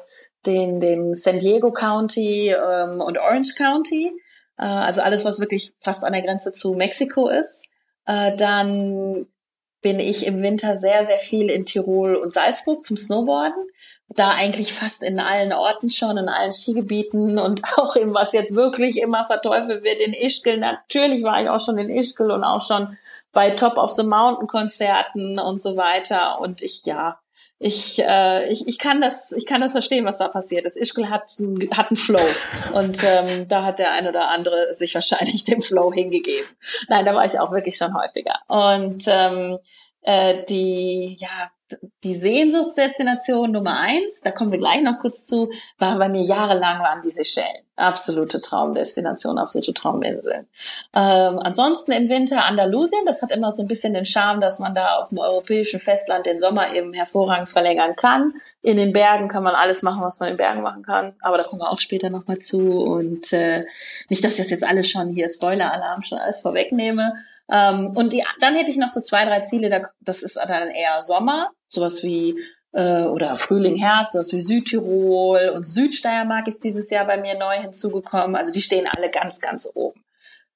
den 0.45 0.81
dem 0.81 1.15
San 1.15 1.39
Diego 1.39 1.73
County 1.73 2.51
ähm, 2.51 3.01
und 3.01 3.17
Orange 3.19 3.55
County, 3.57 4.13
äh, 4.59 4.65
also 4.65 5.01
alles 5.01 5.25
was 5.25 5.41
wirklich 5.41 5.73
fast 5.81 6.05
an 6.05 6.13
der 6.13 6.23
Grenze 6.23 6.53
zu 6.53 6.75
Mexiko 6.75 7.29
ist. 7.29 7.69
Äh, 8.05 8.37
dann 8.37 9.27
bin 9.83 9.99
ich 9.99 10.27
im 10.27 10.41
Winter 10.43 10.77
sehr, 10.77 11.05
sehr 11.05 11.19
viel 11.19 11.51
in 11.51 11.65
Tirol 11.65 12.15
und 12.15 12.33
Salzburg 12.33 12.85
zum 12.85 12.97
Snowboarden. 12.97 13.67
Da 14.09 14.31
eigentlich 14.31 14.73
fast 14.73 15.03
in 15.03 15.19
allen 15.19 15.53
Orten 15.53 15.91
schon, 15.91 16.19
in 16.19 16.29
allen 16.29 16.53
Skigebieten 16.53 17.39
und 17.39 17.63
auch 17.79 17.97
im, 17.97 18.15
was 18.15 18.33
jetzt 18.33 18.55
wirklich 18.55 19.01
immer 19.01 19.25
verteufelt 19.25 19.83
wird, 19.83 20.01
in 20.01 20.13
Ischgl. 20.13 20.59
Natürlich 20.59 21.23
war 21.23 21.43
ich 21.43 21.49
auch 21.49 21.61
schon 21.61 21.79
in 21.79 21.91
Ischgl 21.91 22.31
und 22.31 22.45
auch 22.45 22.65
schon 22.65 22.97
bei 23.33 23.51
Top 23.51 23.79
of 23.79 23.93
the 23.93 24.05
Mountain 24.05 24.47
Konzerten 24.47 25.39
und 25.39 25.61
so 25.61 25.77
weiter. 25.77 26.41
Und 26.41 26.63
ich, 26.63 26.85
ja, 26.85 27.19
ich, 27.65 28.03
äh, 28.05 28.51
ich, 28.51 28.67
ich 28.67 28.79
kann 28.79 29.01
das, 29.01 29.31
ich 29.31 29.47
kann 29.47 29.61
das 29.61 29.71
verstehen, 29.71 30.05
was 30.05 30.19
da 30.19 30.27
passiert 30.27 30.67
ist. 30.67 30.77
Ischgl 30.77 31.09
hat, 31.09 31.31
hat 31.77 31.91
einen 31.91 31.97
Flow 31.97 32.19
und 32.73 32.99
ähm, 33.05 33.47
da 33.47 33.65
hat 33.65 33.79
der 33.79 33.93
ein 33.93 34.09
oder 34.09 34.31
andere 34.31 34.75
sich 34.75 34.95
wahrscheinlich 34.95 35.45
dem 35.49 35.61
Flow 35.61 35.93
hingegeben. 35.93 36.51
Nein, 36.89 37.05
da 37.05 37.15
war 37.15 37.25
ich 37.25 37.39
auch 37.39 37.53
wirklich 37.53 37.77
schon 37.77 37.95
häufiger. 37.95 38.35
Und 38.49 39.05
ähm, 39.07 39.59
äh, 40.03 40.43
die, 40.49 41.17
ja, 41.21 41.53
die 42.03 42.15
Sehnsuchtsdestination 42.15 43.53
Nummer 43.53 43.79
eins, 43.79 44.23
da 44.23 44.33
kommen 44.33 44.51
wir 44.51 44.59
gleich 44.59 44.83
noch 44.83 44.99
kurz 44.99 45.25
zu, 45.25 45.49
war 45.79 45.99
bei 45.99 46.09
mir 46.09 46.23
jahrelang 46.23 46.81
waren 46.81 47.01
die 47.01 47.11
Seychellen. 47.11 47.65
Absolute 47.77 48.43
Traumdestination, 48.43 49.39
absolute 49.39 49.73
Trauminseln. 49.73 50.47
Ähm, 50.95 51.39
ansonsten 51.39 51.93
im 51.93 52.11
Winter 52.11 52.45
Andalusien, 52.45 53.01
das 53.07 53.23
hat 53.23 53.33
immer 53.33 53.51
so 53.51 53.63
ein 53.63 53.69
bisschen 53.69 53.95
den 53.95 54.05
Charme, 54.05 54.43
dass 54.43 54.59
man 54.59 54.75
da 54.75 54.97
auf 54.97 55.09
dem 55.09 55.19
europäischen 55.19 55.81
Festland 55.81 56.27
den 56.27 56.39
Sommer 56.39 56.75
eben 56.75 56.93
hervorragend 56.93 57.49
verlängern 57.49 57.97
kann. 57.97 58.35
In 58.61 58.77
den 58.77 58.93
Bergen 58.93 59.29
kann 59.29 59.43
man 59.43 59.55
alles 59.55 59.83
machen, 59.83 60.03
was 60.03 60.21
man 60.21 60.29
in 60.29 60.37
Bergen 60.37 60.61
machen 60.61 60.83
kann, 60.83 61.15
aber 61.23 61.39
da 61.39 61.45
kommen 61.45 61.63
wir 61.63 61.71
auch 61.71 61.81
später 61.81 62.11
nochmal 62.11 62.39
zu. 62.39 62.83
Und 62.83 63.33
äh, 63.33 63.65
nicht, 64.11 64.23
dass 64.23 64.33
ich 64.33 64.39
das 64.39 64.51
jetzt 64.51 64.65
alles 64.65 64.91
schon 64.91 65.09
hier 65.09 65.29
Spoiler-Alarm 65.29 66.03
schon 66.03 66.19
alles 66.19 66.43
vorwegnehme. 66.43 67.15
Ähm, 67.51 67.93
und 67.97 68.13
die, 68.13 68.23
dann 68.41 68.55
hätte 68.55 68.71
ich 68.71 68.77
noch 68.77 68.91
so 68.91 69.01
zwei, 69.01 69.25
drei 69.25 69.41
Ziele, 69.41 69.71
da, 69.71 69.89
das 70.01 70.23
ist 70.23 70.37
dann 70.37 70.71
eher 70.71 71.01
Sommer, 71.01 71.51
sowas 71.69 72.03
wie 72.03 72.39
äh, 72.73 73.03
oder 73.03 73.35
Frühling, 73.35 73.77
Herbst, 73.77 74.13
sowas 74.13 74.33
wie 74.33 74.41
Südtirol 74.41 75.53
und 75.55 75.65
Südsteiermark 75.65 76.49
ist 76.49 76.65
dieses 76.65 76.91
Jahr 76.91 77.07
bei 77.07 77.19
mir 77.19 77.39
neu 77.39 77.55
hinzugekommen. 77.57 78.37
Also 78.37 78.53
die 78.53 78.63
stehen 78.63 78.89
alle 78.97 79.11
ganz, 79.11 79.41
ganz 79.41 79.71
oben. 79.75 80.03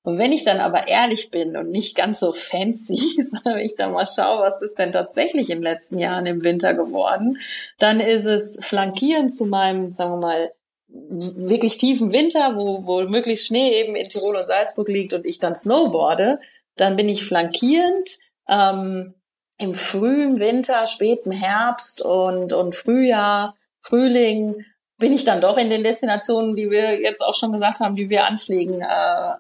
Und 0.02 0.18
wenn 0.18 0.30
ich 0.30 0.44
dann 0.44 0.61
aber 0.61 0.87
ehrlich 0.87 1.32
bin 1.32 1.56
und 1.56 1.70
nicht 1.70 1.96
ganz 1.96 2.20
so 2.20 2.32
fancy, 2.32 3.23
sondern 3.23 3.58
ich 3.58 3.75
dann 3.75 3.92
mal 3.92 4.06
schaue, 4.06 4.40
was 4.40 4.62
ist 4.62 4.78
denn 4.78 4.92
tatsächlich 4.92 5.50
in 5.50 5.58
den 5.58 5.64
letzten 5.64 5.99
Jahren 5.99 6.26
im 6.26 6.44
Winter 6.44 6.75
geworden, 6.75 7.38
dann 7.78 8.00
ist 8.00 8.25
es 8.25 8.64
flankieren 8.64 9.28
zu 9.28 9.46
meinem, 9.46 9.90
sagen 9.90 10.12
wir 10.12 10.18
mal, 10.18 10.52
wirklich 10.88 11.76
tiefen 11.76 12.12
Winter, 12.12 12.54
wo, 12.54 12.87
wo 12.87 13.02
möglichst 13.02 13.46
Schnee 13.46 13.81
eben 13.81 13.96
in 13.96 14.05
Tirol 14.05 14.37
und 14.37 14.46
Salzburg 14.46 14.88
liegt 14.88 15.12
und 15.12 15.26
ich 15.26 15.40
dann 15.40 15.57
snowboarde, 15.57 16.38
dann 16.76 16.94
bin 16.94 17.09
ich 17.09 17.24
flankierend 17.24 18.09
ähm, 18.48 19.14
im 19.59 19.75
frühen 19.75 20.38
Winter, 20.40 20.87
späten 20.87 21.33
Herbst 21.33 22.03
und, 22.03 22.53
und 22.53 22.75
Frühjahr, 22.75 23.55
Frühling 23.81 24.57
bin 24.99 25.12
ich 25.12 25.25
dann 25.25 25.42
doch 25.42 25.59
in 25.59 25.69
den 25.69 25.85
Destinationen, 25.85 26.57
die 26.57 26.71
wir 26.71 27.01
jetzt 27.01 27.21
auch 27.21 27.35
schon 27.35 27.53
gesagt 27.53 27.81
haben, 27.81 27.97
die 27.97 28.09
wir 28.09 28.27
anfliegen 28.27 28.81
äh, 28.81 28.87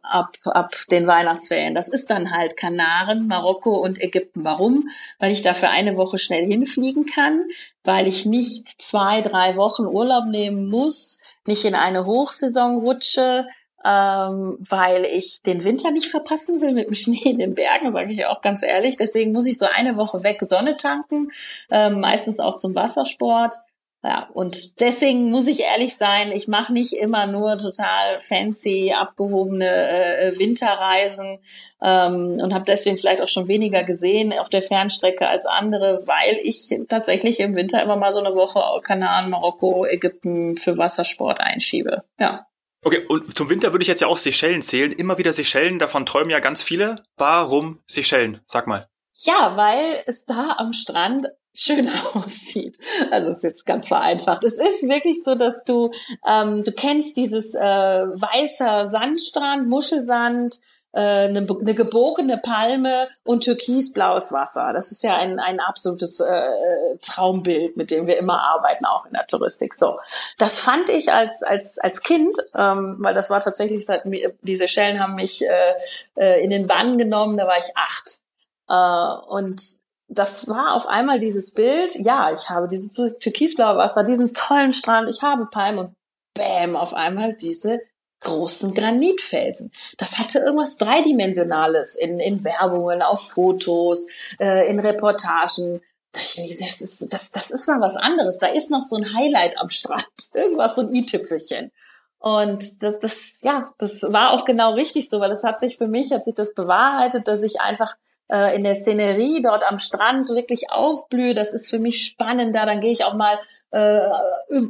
ab, 0.02 0.36
ab 0.44 0.74
den 0.90 1.06
Weihnachtsferien. 1.06 1.74
Das 1.74 1.88
ist 1.88 2.10
dann 2.10 2.30
halt 2.32 2.56
Kanaren, 2.58 3.26
Marokko 3.26 3.76
und 3.76 4.00
Ägypten. 4.00 4.44
Warum? 4.44 4.90
Weil 5.18 5.32
ich 5.32 5.40
da 5.40 5.54
für 5.54 5.70
eine 5.70 5.96
Woche 5.96 6.18
schnell 6.18 6.44
hinfliegen 6.44 7.06
kann, 7.06 7.48
weil 7.84 8.06
ich 8.06 8.26
nicht 8.26 8.68
zwei, 8.68 9.22
drei 9.22 9.56
Wochen 9.56 9.86
Urlaub 9.86 10.26
nehmen 10.26 10.68
muss, 10.68 11.22
nicht 11.46 11.64
in 11.64 11.74
eine 11.74 12.04
Hochsaison 12.04 12.80
rutsche, 12.80 13.46
ähm, 13.86 14.56
weil 14.58 15.04
ich 15.04 15.42
den 15.42 15.62
Winter 15.62 15.92
nicht 15.92 16.08
verpassen 16.08 16.60
will 16.60 16.72
mit 16.72 16.88
dem 16.88 16.94
Schnee 16.96 17.30
in 17.30 17.38
den 17.38 17.54
Bergen, 17.54 17.92
sage 17.92 18.12
ich 18.12 18.26
auch 18.26 18.40
ganz 18.40 18.62
ehrlich. 18.62 18.96
Deswegen 18.96 19.32
muss 19.32 19.46
ich 19.46 19.58
so 19.58 19.66
eine 19.66 19.96
Woche 19.96 20.22
weg 20.22 20.40
Sonne 20.40 20.74
tanken, 20.74 21.30
ähm, 21.70 22.00
meistens 22.00 22.40
auch 22.40 22.56
zum 22.56 22.74
Wassersport. 22.74 23.54
Ja, 24.02 24.28
und 24.34 24.80
deswegen 24.80 25.30
muss 25.30 25.48
ich 25.48 25.60
ehrlich 25.64 25.96
sein, 25.96 26.30
ich 26.30 26.46
mache 26.46 26.72
nicht 26.72 26.92
immer 26.92 27.26
nur 27.26 27.58
total 27.58 28.20
fancy, 28.20 28.92
abgehobene 28.96 29.66
äh, 29.66 30.38
Winterreisen 30.38 31.40
ähm, 31.82 32.38
und 32.40 32.54
habe 32.54 32.64
deswegen 32.64 32.98
vielleicht 32.98 33.20
auch 33.20 33.28
schon 33.28 33.48
weniger 33.48 33.82
gesehen 33.82 34.32
auf 34.38 34.48
der 34.48 34.62
Fernstrecke 34.62 35.26
als 35.26 35.44
andere, 35.46 36.06
weil 36.06 36.38
ich 36.42 36.72
tatsächlich 36.88 37.40
im 37.40 37.56
Winter 37.56 37.82
immer 37.82 37.96
mal 37.96 38.12
so 38.12 38.20
eine 38.20 38.36
Woche 38.36 38.62
Kanaren, 38.82 39.28
Marokko, 39.30 39.84
Ägypten 39.84 40.56
für 40.56 40.78
Wassersport 40.78 41.40
einschiebe. 41.40 42.04
Ja. 42.20 42.46
Okay, 42.86 43.04
und 43.08 43.36
zum 43.36 43.48
Winter 43.48 43.72
würde 43.72 43.82
ich 43.82 43.88
jetzt 43.88 44.00
ja 44.00 44.06
auch 44.06 44.16
Seychellen 44.16 44.62
zählen. 44.62 44.92
Immer 44.92 45.18
wieder 45.18 45.32
Seychellen, 45.32 45.80
davon 45.80 46.06
träumen 46.06 46.30
ja 46.30 46.38
ganz 46.38 46.62
viele. 46.62 47.02
Warum 47.16 47.80
Seychellen? 47.88 48.42
Sag 48.46 48.68
mal. 48.68 48.88
Ja, 49.24 49.56
weil 49.56 50.04
es 50.06 50.24
da 50.24 50.54
am 50.56 50.72
Strand 50.72 51.26
schön 51.52 51.90
aussieht. 52.14 52.78
Also 53.10 53.32
ist 53.32 53.42
jetzt 53.42 53.66
ganz 53.66 53.88
vereinfacht. 53.88 54.44
Es 54.44 54.60
ist 54.60 54.88
wirklich 54.88 55.24
so, 55.24 55.34
dass 55.34 55.64
du 55.64 55.90
ähm, 56.24 56.62
du 56.62 56.70
kennst 56.70 57.16
dieses 57.16 57.56
äh, 57.56 57.60
weißer 57.60 58.86
Sandstrand, 58.86 59.68
Muschelsand, 59.68 60.60
eine, 61.00 61.46
eine 61.48 61.74
gebogene 61.74 62.38
Palme 62.38 63.08
und 63.24 63.44
türkisblaues 63.44 64.32
Wasser. 64.32 64.72
Das 64.72 64.92
ist 64.92 65.02
ja 65.02 65.16
ein, 65.16 65.38
ein 65.38 65.60
absolutes 65.60 66.20
äh, 66.20 66.96
Traumbild, 67.02 67.76
mit 67.76 67.90
dem 67.90 68.06
wir 68.06 68.16
immer 68.18 68.42
arbeiten, 68.42 68.84
auch 68.86 69.06
in 69.06 69.12
der 69.12 69.26
Touristik. 69.26 69.74
So, 69.74 69.98
das 70.38 70.58
fand 70.58 70.88
ich 70.88 71.12
als 71.12 71.42
als 71.42 71.78
als 71.78 72.02
Kind, 72.02 72.36
ähm, 72.56 72.96
weil 73.00 73.14
das 73.14 73.30
war 73.30 73.40
tatsächlich 73.40 73.84
seit 73.84 74.02
diese 74.42 74.68
Schellen 74.68 75.00
haben 75.00 75.16
mich 75.16 75.44
äh, 75.44 75.74
äh, 76.16 76.42
in 76.42 76.50
den 76.50 76.66
Bann 76.66 76.98
genommen. 76.98 77.36
Da 77.36 77.46
war 77.46 77.58
ich 77.58 77.76
acht 77.76 78.20
äh, 78.68 79.28
und 79.28 79.60
das 80.08 80.48
war 80.48 80.74
auf 80.74 80.86
einmal 80.86 81.18
dieses 81.18 81.52
Bild. 81.52 81.94
Ja, 81.96 82.32
ich 82.32 82.48
habe 82.48 82.68
dieses 82.68 82.94
türkisblaue 83.18 83.76
Wasser, 83.76 84.04
diesen 84.04 84.34
tollen 84.34 84.72
Strand, 84.72 85.08
ich 85.08 85.22
habe 85.22 85.46
Palmen 85.46 85.78
und 85.78 85.94
bam, 86.34 86.76
auf 86.76 86.94
einmal 86.94 87.34
diese 87.34 87.80
großen 88.26 88.74
Granitfelsen. 88.74 89.72
Das 89.98 90.18
hatte 90.18 90.40
irgendwas 90.40 90.76
Dreidimensionales 90.78 91.94
in, 91.94 92.20
in 92.20 92.44
Werbungen, 92.44 93.00
auf 93.00 93.28
Fotos, 93.30 94.08
äh, 94.40 94.68
in 94.68 94.80
Reportagen. 94.80 95.80
Das 96.12 96.36
ist, 96.38 97.12
das, 97.12 97.30
das 97.30 97.50
ist 97.50 97.68
mal 97.68 97.80
was 97.80 97.96
anderes. 97.96 98.38
Da 98.38 98.48
ist 98.48 98.70
noch 98.70 98.82
so 98.82 98.96
ein 98.96 99.14
Highlight 99.14 99.58
am 99.58 99.68
Strand. 99.68 100.06
Irgendwas, 100.34 100.74
so 100.74 100.82
ein 100.82 100.94
i-Tüpfelchen. 100.94 101.70
Und 102.18 102.82
das, 102.82 102.98
das, 103.00 103.40
ja, 103.42 103.72
das 103.78 104.02
war 104.02 104.32
auch 104.32 104.44
genau 104.44 104.72
richtig 104.72 105.08
so, 105.08 105.20
weil 105.20 105.30
es 105.30 105.44
hat 105.44 105.60
sich 105.60 105.76
für 105.76 105.86
mich, 105.86 106.12
hat 106.12 106.24
sich 106.24 106.34
das 106.34 106.54
bewahrheitet, 106.54 107.28
dass 107.28 107.42
ich 107.42 107.60
einfach 107.60 107.94
in 108.28 108.64
der 108.64 108.74
Szenerie 108.74 109.40
dort 109.42 109.64
am 109.64 109.78
Strand 109.78 110.30
wirklich 110.30 110.70
aufblühe. 110.70 111.34
Das 111.34 111.52
ist 111.52 111.70
für 111.70 111.78
mich 111.78 112.04
spannend. 112.04 112.54
Da 112.54 112.66
dann 112.66 112.80
gehe 112.80 112.92
ich 112.92 113.04
auch 113.04 113.14
mal 113.14 113.38
äh, 113.70 114.00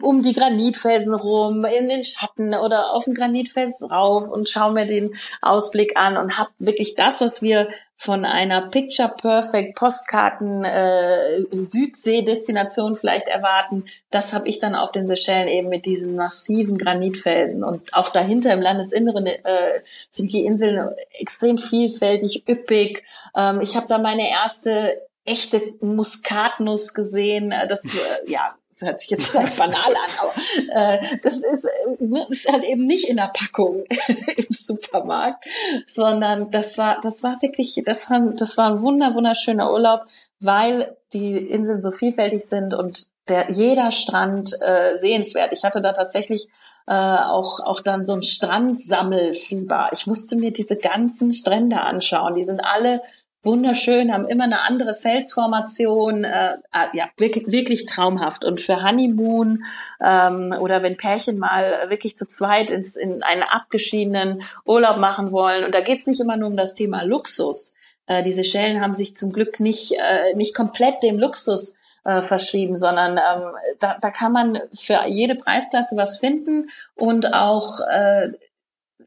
um 0.02 0.22
die 0.22 0.32
Granitfelsen 0.32 1.14
rum, 1.14 1.64
in 1.64 1.88
den 1.88 2.04
Schatten 2.04 2.54
oder 2.54 2.92
auf 2.92 3.04
den 3.04 3.14
Granitfelsen 3.14 3.90
rauf 3.90 4.28
und 4.28 4.48
schaue 4.48 4.72
mir 4.72 4.86
den 4.86 5.14
Ausblick 5.42 5.96
an 5.96 6.16
und 6.16 6.38
habe 6.38 6.50
wirklich 6.58 6.96
das, 6.96 7.20
was 7.20 7.40
wir 7.40 7.68
von 7.96 8.26
einer 8.26 8.68
Picture 8.68 9.08
Perfect 9.08 9.74
Postkarten 9.74 10.64
äh, 10.64 11.42
Südsee-Destination 11.50 12.94
vielleicht 12.94 13.26
erwarten, 13.26 13.84
das 14.10 14.34
habe 14.34 14.46
ich 14.48 14.58
dann 14.58 14.74
auf 14.74 14.92
den 14.92 15.08
Seychellen 15.08 15.48
eben 15.48 15.70
mit 15.70 15.86
diesen 15.86 16.14
massiven 16.14 16.76
Granitfelsen 16.76 17.64
und 17.64 17.94
auch 17.94 18.10
dahinter 18.10 18.52
im 18.52 18.60
Landesinneren 18.60 19.26
äh, 19.26 19.80
sind 20.10 20.32
die 20.32 20.44
Inseln 20.44 20.90
extrem 21.18 21.56
vielfältig, 21.56 22.46
üppig. 22.46 23.02
Ähm, 23.34 23.60
ich 23.62 23.76
habe 23.76 23.86
da 23.88 23.96
meine 23.96 24.30
erste 24.30 25.00
echte 25.24 25.60
Muskatnuss 25.80 26.94
gesehen. 26.94 27.52
Das 27.68 27.84
äh, 27.84 28.30
ja 28.30 28.54
das 28.78 28.88
hört 28.88 29.00
sich 29.00 29.10
jetzt 29.10 29.28
vielleicht 29.28 29.56
banal 29.56 29.90
an, 29.90 30.10
aber 30.20 30.34
äh, 30.72 31.18
das 31.22 31.42
ist, 31.42 31.64
äh, 31.64 32.04
ne, 32.04 32.26
ist 32.28 32.50
halt 32.50 32.64
eben 32.64 32.86
nicht 32.86 33.08
in 33.08 33.16
der 33.16 33.32
Packung 33.32 33.84
im 34.36 34.46
Supermarkt, 34.50 35.46
sondern 35.86 36.50
das 36.50 36.76
war, 36.76 37.00
das 37.00 37.22
war 37.22 37.40
wirklich, 37.40 37.80
das 37.84 38.10
war, 38.10 38.20
das 38.34 38.58
war 38.58 38.70
ein 38.70 38.82
wunder, 38.82 39.14
wunderschöner 39.14 39.72
Urlaub, 39.72 40.02
weil 40.40 40.96
die 41.12 41.36
Inseln 41.36 41.80
so 41.80 41.90
vielfältig 41.90 42.44
sind 42.44 42.74
und 42.74 43.08
der, 43.28 43.50
jeder 43.50 43.90
Strand 43.90 44.52
äh, 44.60 44.96
sehenswert. 44.96 45.52
Ich 45.52 45.64
hatte 45.64 45.80
da 45.80 45.92
tatsächlich 45.92 46.48
äh, 46.86 46.92
auch, 46.92 47.60
auch 47.60 47.80
dann 47.80 48.04
so 48.04 48.12
ein 48.12 48.22
Strandsammelfieber. 48.22 49.88
Ich 49.92 50.06
musste 50.06 50.36
mir 50.36 50.52
diese 50.52 50.76
ganzen 50.76 51.32
Strände 51.32 51.80
anschauen. 51.80 52.36
Die 52.36 52.44
sind 52.44 52.60
alle 52.60 53.02
wunderschön, 53.46 54.12
haben 54.12 54.26
immer 54.26 54.44
eine 54.44 54.62
andere 54.62 54.92
Felsformation, 54.92 56.24
äh, 56.24 56.56
ah, 56.72 56.88
ja, 56.92 57.08
wirklich, 57.16 57.50
wirklich 57.50 57.86
traumhaft. 57.86 58.44
Und 58.44 58.60
für 58.60 58.82
Honeymoon 58.82 59.64
ähm, 60.04 60.54
oder 60.60 60.82
wenn 60.82 60.96
Pärchen 60.96 61.38
mal 61.38 61.88
wirklich 61.88 62.16
zu 62.16 62.26
zweit 62.26 62.70
ins, 62.70 62.96
in 62.96 63.22
einen 63.22 63.42
abgeschiedenen 63.42 64.42
Urlaub 64.64 64.98
machen 64.98 65.32
wollen, 65.32 65.64
und 65.64 65.74
da 65.74 65.80
geht's 65.80 66.06
nicht 66.06 66.20
immer 66.20 66.36
nur 66.36 66.48
um 66.48 66.56
das 66.56 66.74
Thema 66.74 67.02
Luxus. 67.02 67.76
Äh, 68.06 68.22
diese 68.22 68.44
Schellen 68.44 68.80
haben 68.80 68.94
sich 68.94 69.16
zum 69.16 69.32
Glück 69.32 69.60
nicht, 69.60 69.92
äh, 69.92 70.34
nicht 70.34 70.54
komplett 70.54 71.02
dem 71.02 71.18
Luxus 71.18 71.78
äh, 72.04 72.22
verschrieben, 72.22 72.76
sondern 72.76 73.12
ähm, 73.12 73.52
da, 73.78 73.96
da 74.00 74.10
kann 74.10 74.32
man 74.32 74.60
für 74.72 75.06
jede 75.06 75.34
Preisklasse 75.34 75.96
was 75.96 76.18
finden 76.18 76.68
und 76.94 77.34
auch 77.34 77.80
äh, 77.90 78.30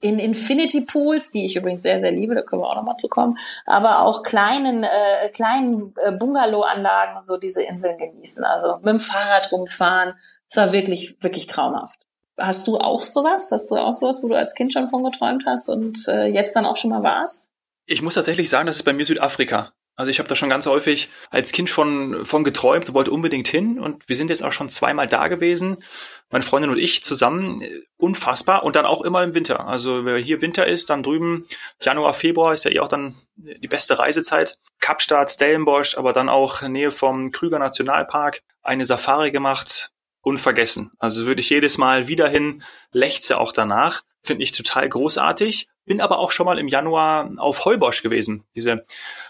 in 0.02 0.20
Infinity 0.20 0.82
Pools, 0.82 1.32
die 1.32 1.46
ich 1.46 1.56
übrigens 1.56 1.82
sehr, 1.82 2.00
sehr 2.00 2.12
liebe, 2.12 2.36
da 2.36 2.42
können 2.42 2.62
wir 2.62 2.68
auch 2.68 2.76
nochmal 2.76 2.96
zu 2.96 3.08
kommen, 3.08 3.38
aber 3.66 4.00
auch 4.00 4.24
kleinen, 4.24 4.84
äh, 4.84 5.30
kleinen 5.30 5.94
äh, 6.02 6.12
Bungalow-Anlagen 6.12 7.22
so 7.22 7.38
diese 7.38 7.64
Inseln 7.64 7.98
genießen. 7.98 8.44
Also 8.44 8.78
mit 8.78 8.88
dem 8.88 9.00
Fahrrad 9.00 9.52
rumfahren. 9.52 10.14
Es 10.50 10.58
war 10.58 10.74
wirklich, 10.74 11.18
wirklich 11.22 11.48
traumhaft. 11.48 12.06
Hast 12.38 12.68
du 12.68 12.78
auch 12.78 13.02
sowas? 13.02 13.52
Hast 13.52 13.70
du 13.70 13.76
auch 13.76 13.94
sowas, 13.94 14.24
wo 14.24 14.30
du 14.30 14.38
als 14.38 14.56
Kind 14.56 14.72
schon 14.72 14.90
von 14.90 15.04
geträumt 15.04 15.44
hast 15.46 15.70
und 15.70 16.08
äh, 16.08 16.26
jetzt 16.26 16.56
dann 16.56 16.66
auch 16.66 16.78
schon 16.78 16.92
mal 16.92 17.04
warst? 17.04 17.50
Ich 17.86 18.02
muss 18.02 18.14
tatsächlich 18.14 18.50
sagen, 18.50 18.68
das 18.68 18.78
ist 18.78 18.84
bei 18.84 18.94
mir 18.94 19.04
Südafrika. 19.04 19.74
Also 20.00 20.12
ich 20.12 20.20
habe 20.20 20.30
da 20.30 20.36
schon 20.38 20.48
ganz 20.48 20.66
häufig 20.66 21.10
als 21.30 21.52
Kind 21.52 21.70
von, 21.70 22.24
von 22.24 22.46
geträumt, 22.46 22.94
wollte 22.94 23.12
unbedingt 23.12 23.50
hin 23.50 23.78
und 23.82 24.08
wir 24.08 24.16
sind 24.16 24.30
jetzt 24.30 24.46
auch 24.46 24.54
schon 24.54 24.70
zweimal 24.70 25.08
da 25.08 25.28
gewesen, 25.28 25.84
meine 26.30 26.46
Freundin 26.46 26.72
und 26.72 26.78
ich 26.78 27.04
zusammen, 27.04 27.62
unfassbar 27.98 28.64
und 28.64 28.78
dann 28.78 28.86
auch 28.86 29.02
immer 29.02 29.22
im 29.26 29.34
Winter. 29.34 29.68
Also 29.68 30.06
wer 30.06 30.18
hier 30.18 30.42
Winter 30.42 30.66
ist, 30.66 30.90
dann 30.90 31.04
drüben 31.04 31.48
Januar, 31.82 32.14
Februar 32.14 32.54
ist 32.54 32.64
ja 32.64 32.72
eh 32.72 32.80
auch 32.80 32.88
dann 32.88 33.18
die 33.36 33.68
beste 33.68 34.00
Reisezeit. 34.00 34.58
Kapstadt, 34.80 35.32
Stellenbosch, 35.32 35.98
aber 35.98 36.14
dann 36.14 36.30
auch 36.30 36.62
Nähe 36.62 36.92
vom 36.92 37.34
Krüger 37.34 37.60
Nationalpark 37.60 38.40
eine 38.62 38.86
Safari 38.86 39.32
gemacht, 39.32 39.92
unvergessen. 40.22 40.92
Also 40.98 41.26
würde 41.26 41.42
ich 41.42 41.50
jedes 41.50 41.78
Mal 41.78 42.08
wieder 42.08 42.30
hin, 42.30 42.64
lechze 42.94 43.38
auch 43.38 43.52
danach, 43.52 44.04
finde 44.22 44.44
ich 44.44 44.54
total 44.54 44.88
großartig. 44.88 45.68
Bin 45.90 46.02
aber 46.02 46.20
auch 46.20 46.30
schon 46.30 46.46
mal 46.46 46.60
im 46.60 46.68
Januar 46.68 47.32
auf 47.38 47.66
Heubosch 47.66 48.04
gewesen, 48.04 48.44
diese 48.56 48.86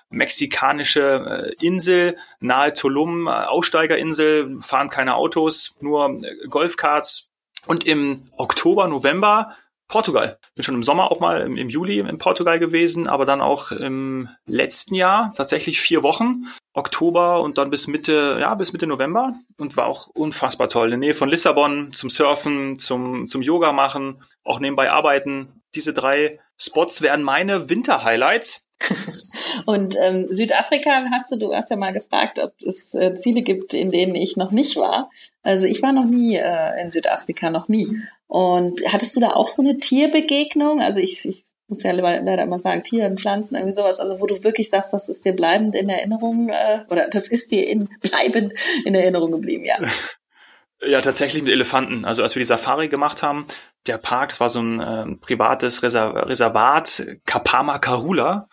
mexikanische 0.09 1.55
äh, 1.61 1.65
Insel 1.65 2.17
nahe 2.41 2.73
Tulum, 2.73 3.27
äh, 3.27 3.29
Aussteigerinsel, 3.29 4.59
fahren 4.59 4.89
keine 4.89 5.15
Autos, 5.15 5.77
nur 5.79 6.21
äh, 6.21 6.47
Golfkarts. 6.49 7.31
Und 7.65 7.87
im 7.87 8.23
Oktober, 8.35 8.89
November 8.89 9.55
Portugal. 9.87 10.37
Bin 10.53 10.63
schon 10.65 10.75
im 10.75 10.83
Sommer 10.83 11.13
auch 11.13 11.21
mal 11.21 11.39
im, 11.41 11.55
im, 11.55 11.69
Juli 11.69 11.99
in 11.99 12.17
Portugal 12.17 12.59
gewesen, 12.59 13.07
aber 13.07 13.25
dann 13.25 13.39
auch 13.39 13.71
im 13.71 14.27
letzten 14.45 14.95
Jahr 14.95 15.33
tatsächlich 15.37 15.79
vier 15.79 16.03
Wochen. 16.03 16.43
Oktober 16.73 17.41
und 17.41 17.57
dann 17.57 17.69
bis 17.69 17.87
Mitte, 17.87 18.37
ja, 18.41 18.53
bis 18.55 18.73
Mitte 18.73 18.85
November 18.85 19.33
und 19.57 19.77
war 19.77 19.85
auch 19.85 20.07
unfassbar 20.07 20.67
toll. 20.67 20.87
In 20.87 20.91
der 20.91 20.99
Nähe 20.99 21.13
von 21.13 21.29
Lissabon 21.29 21.93
zum 21.93 22.09
Surfen, 22.09 22.75
zum, 22.75 23.29
zum 23.29 23.41
Yoga 23.41 23.71
machen, 23.71 24.21
auch 24.43 24.59
nebenbei 24.59 24.91
arbeiten. 24.91 25.58
Diese 25.75 25.93
drei 25.93 26.39
Spots 26.57 27.01
wären 27.01 27.23
meine 27.23 27.69
Winter-Highlights. 27.69 28.65
Und 29.65 29.95
ähm, 30.01 30.27
Südafrika 30.29 31.05
hast 31.11 31.31
du, 31.31 31.37
du 31.37 31.53
hast 31.53 31.69
ja 31.69 31.75
mal 31.75 31.91
gefragt, 31.91 32.39
ob 32.39 32.53
es 32.61 32.95
äh, 32.95 33.13
Ziele 33.13 33.41
gibt, 33.41 33.73
in 33.73 33.91
denen 33.91 34.15
ich 34.15 34.37
noch 34.37 34.51
nicht 34.51 34.77
war. 34.77 35.09
Also 35.43 35.65
ich 35.65 35.81
war 35.81 35.91
noch 35.91 36.05
nie 36.05 36.37
äh, 36.37 36.81
in 36.81 36.89
Südafrika, 36.91 37.49
noch 37.49 37.67
nie. 37.67 37.99
Und 38.27 38.81
hattest 38.87 39.15
du 39.15 39.19
da 39.19 39.31
auch 39.31 39.49
so 39.49 39.61
eine 39.61 39.77
Tierbegegnung? 39.77 40.79
Also 40.79 40.99
ich, 40.99 41.25
ich 41.25 41.43
muss 41.67 41.83
ja 41.83 41.91
leider 41.91 42.43
immer 42.43 42.59
sagen, 42.59 42.81
Tieren, 42.81 43.17
Pflanzen, 43.17 43.55
irgendwie 43.55 43.73
sowas, 43.73 43.99
also 43.99 44.19
wo 44.19 44.25
du 44.25 44.43
wirklich 44.43 44.69
sagst, 44.69 44.93
das 44.93 45.07
ist 45.09 45.25
dir 45.25 45.33
bleibend 45.33 45.75
in 45.75 45.89
Erinnerung, 45.89 46.49
äh, 46.49 46.79
oder 46.89 47.07
das 47.09 47.27
ist 47.27 47.51
dir 47.51 47.67
in, 47.67 47.89
bleibend 48.01 48.53
in 48.85 48.95
Erinnerung 48.95 49.31
geblieben, 49.31 49.65
ja. 49.65 49.77
Ja, 50.81 51.01
tatsächlich 51.01 51.43
mit 51.43 51.51
Elefanten. 51.51 52.05
Also 52.05 52.23
als 52.23 52.35
wir 52.35 52.39
die 52.39 52.45
Safari 52.45 52.87
gemacht 52.87 53.21
haben, 53.21 53.45
der 53.85 53.97
Park, 53.97 54.29
das 54.29 54.39
war 54.39 54.49
so 54.49 54.61
ein 54.61 54.79
äh, 54.79 55.15
privates 55.17 55.83
Reservat, 55.83 57.05
Kapama 57.25 57.79
Karula, 57.79 58.47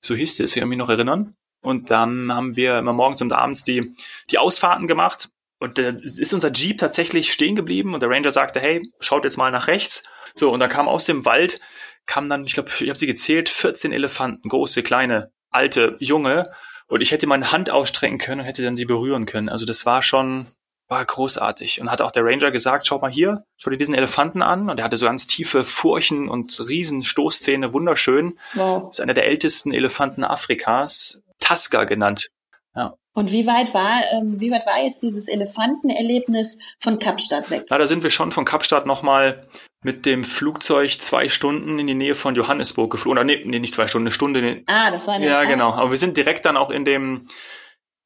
so 0.00 0.14
hieß 0.14 0.40
es, 0.40 0.54
ich 0.54 0.60
kann 0.60 0.68
mich 0.68 0.78
noch 0.78 0.90
erinnern. 0.90 1.34
Und 1.62 1.90
dann 1.90 2.32
haben 2.32 2.56
wir 2.56 2.78
immer 2.78 2.92
morgens 2.92 3.22
und 3.22 3.32
abends 3.32 3.64
die, 3.64 3.94
die 4.30 4.38
Ausfahrten 4.38 4.86
gemacht. 4.86 5.30
Und 5.58 5.76
da 5.76 5.90
ist 5.90 6.32
unser 6.32 6.52
Jeep 6.52 6.78
tatsächlich 6.78 7.32
stehen 7.32 7.54
geblieben 7.54 7.92
und 7.94 8.00
der 8.00 8.08
Ranger 8.08 8.30
sagte, 8.30 8.60
hey, 8.60 8.82
schaut 8.98 9.24
jetzt 9.24 9.36
mal 9.36 9.50
nach 9.50 9.66
rechts. 9.66 10.04
So, 10.34 10.50
und 10.50 10.60
da 10.60 10.68
kam 10.68 10.88
aus 10.88 11.04
dem 11.04 11.24
Wald, 11.26 11.60
kam 12.06 12.28
dann, 12.28 12.44
ich 12.44 12.54
glaube, 12.54 12.70
ich 12.80 12.88
habe 12.88 12.98
sie 12.98 13.06
gezählt, 13.06 13.50
14 13.50 13.92
Elefanten, 13.92 14.48
große, 14.48 14.82
kleine, 14.82 15.32
alte, 15.50 15.96
junge. 15.98 16.50
Und 16.86 17.02
ich 17.02 17.12
hätte 17.12 17.26
meine 17.26 17.52
Hand 17.52 17.70
ausstrecken 17.70 18.18
können 18.18 18.40
und 18.40 18.46
hätte 18.46 18.62
dann 18.62 18.76
sie 18.76 18.86
berühren 18.86 19.26
können. 19.26 19.50
Also 19.50 19.66
das 19.66 19.84
war 19.84 20.02
schon, 20.02 20.46
war 20.90 21.04
großartig. 21.04 21.80
Und 21.80 21.90
hat 21.90 22.02
auch 22.02 22.10
der 22.10 22.24
Ranger 22.24 22.50
gesagt, 22.50 22.86
schau 22.86 22.98
mal 22.98 23.10
hier, 23.10 23.44
schau 23.56 23.70
dir 23.70 23.78
diesen 23.78 23.94
Elefanten 23.94 24.42
an. 24.42 24.68
Und 24.68 24.78
er 24.78 24.84
hatte 24.84 24.96
so 24.96 25.06
ganz 25.06 25.26
tiefe 25.26 25.64
Furchen 25.64 26.28
und 26.28 26.60
riesen 26.68 27.04
Stoßzähne, 27.04 27.72
wunderschön. 27.72 28.38
Wow. 28.54 28.86
Das 28.86 28.98
ist 28.98 29.00
einer 29.00 29.14
der 29.14 29.26
ältesten 29.26 29.72
Elefanten 29.72 30.24
Afrikas, 30.24 31.22
Tasker 31.38 31.86
genannt. 31.86 32.30
Ja. 32.74 32.94
Und 33.14 33.32
wie 33.32 33.46
weit 33.46 33.72
war, 33.72 34.02
ähm, 34.12 34.40
wie 34.40 34.50
weit 34.50 34.66
war 34.66 34.82
jetzt 34.82 35.02
dieses 35.02 35.28
Elefantenerlebnis 35.28 36.58
von 36.78 36.98
Kapstadt 36.98 37.50
weg? 37.50 37.66
Na, 37.70 37.78
da 37.78 37.86
sind 37.86 38.02
wir 38.02 38.10
schon 38.10 38.32
von 38.32 38.44
Kapstadt 38.44 38.86
nochmal 38.86 39.46
mit 39.82 40.06
dem 40.06 40.24
Flugzeug 40.24 41.00
zwei 41.00 41.28
Stunden 41.28 41.78
in 41.78 41.86
die 41.86 41.94
Nähe 41.94 42.14
von 42.14 42.34
Johannesburg 42.34 42.90
geflogen. 42.90 43.18
Oder 43.18 43.24
nee, 43.24 43.42
nee, 43.44 43.58
nicht 43.60 43.74
zwei 43.74 43.86
Stunden, 43.86 44.08
eine 44.08 44.14
Stunde. 44.14 44.62
Ah, 44.66 44.90
das 44.90 45.06
war 45.06 45.14
eine 45.14 45.26
Ja, 45.26 45.44
genau. 45.44 45.72
Aber 45.72 45.90
wir 45.90 45.98
sind 45.98 46.16
direkt 46.16 46.44
dann 46.44 46.56
auch 46.56 46.70
in 46.70 46.84
dem 46.84 47.28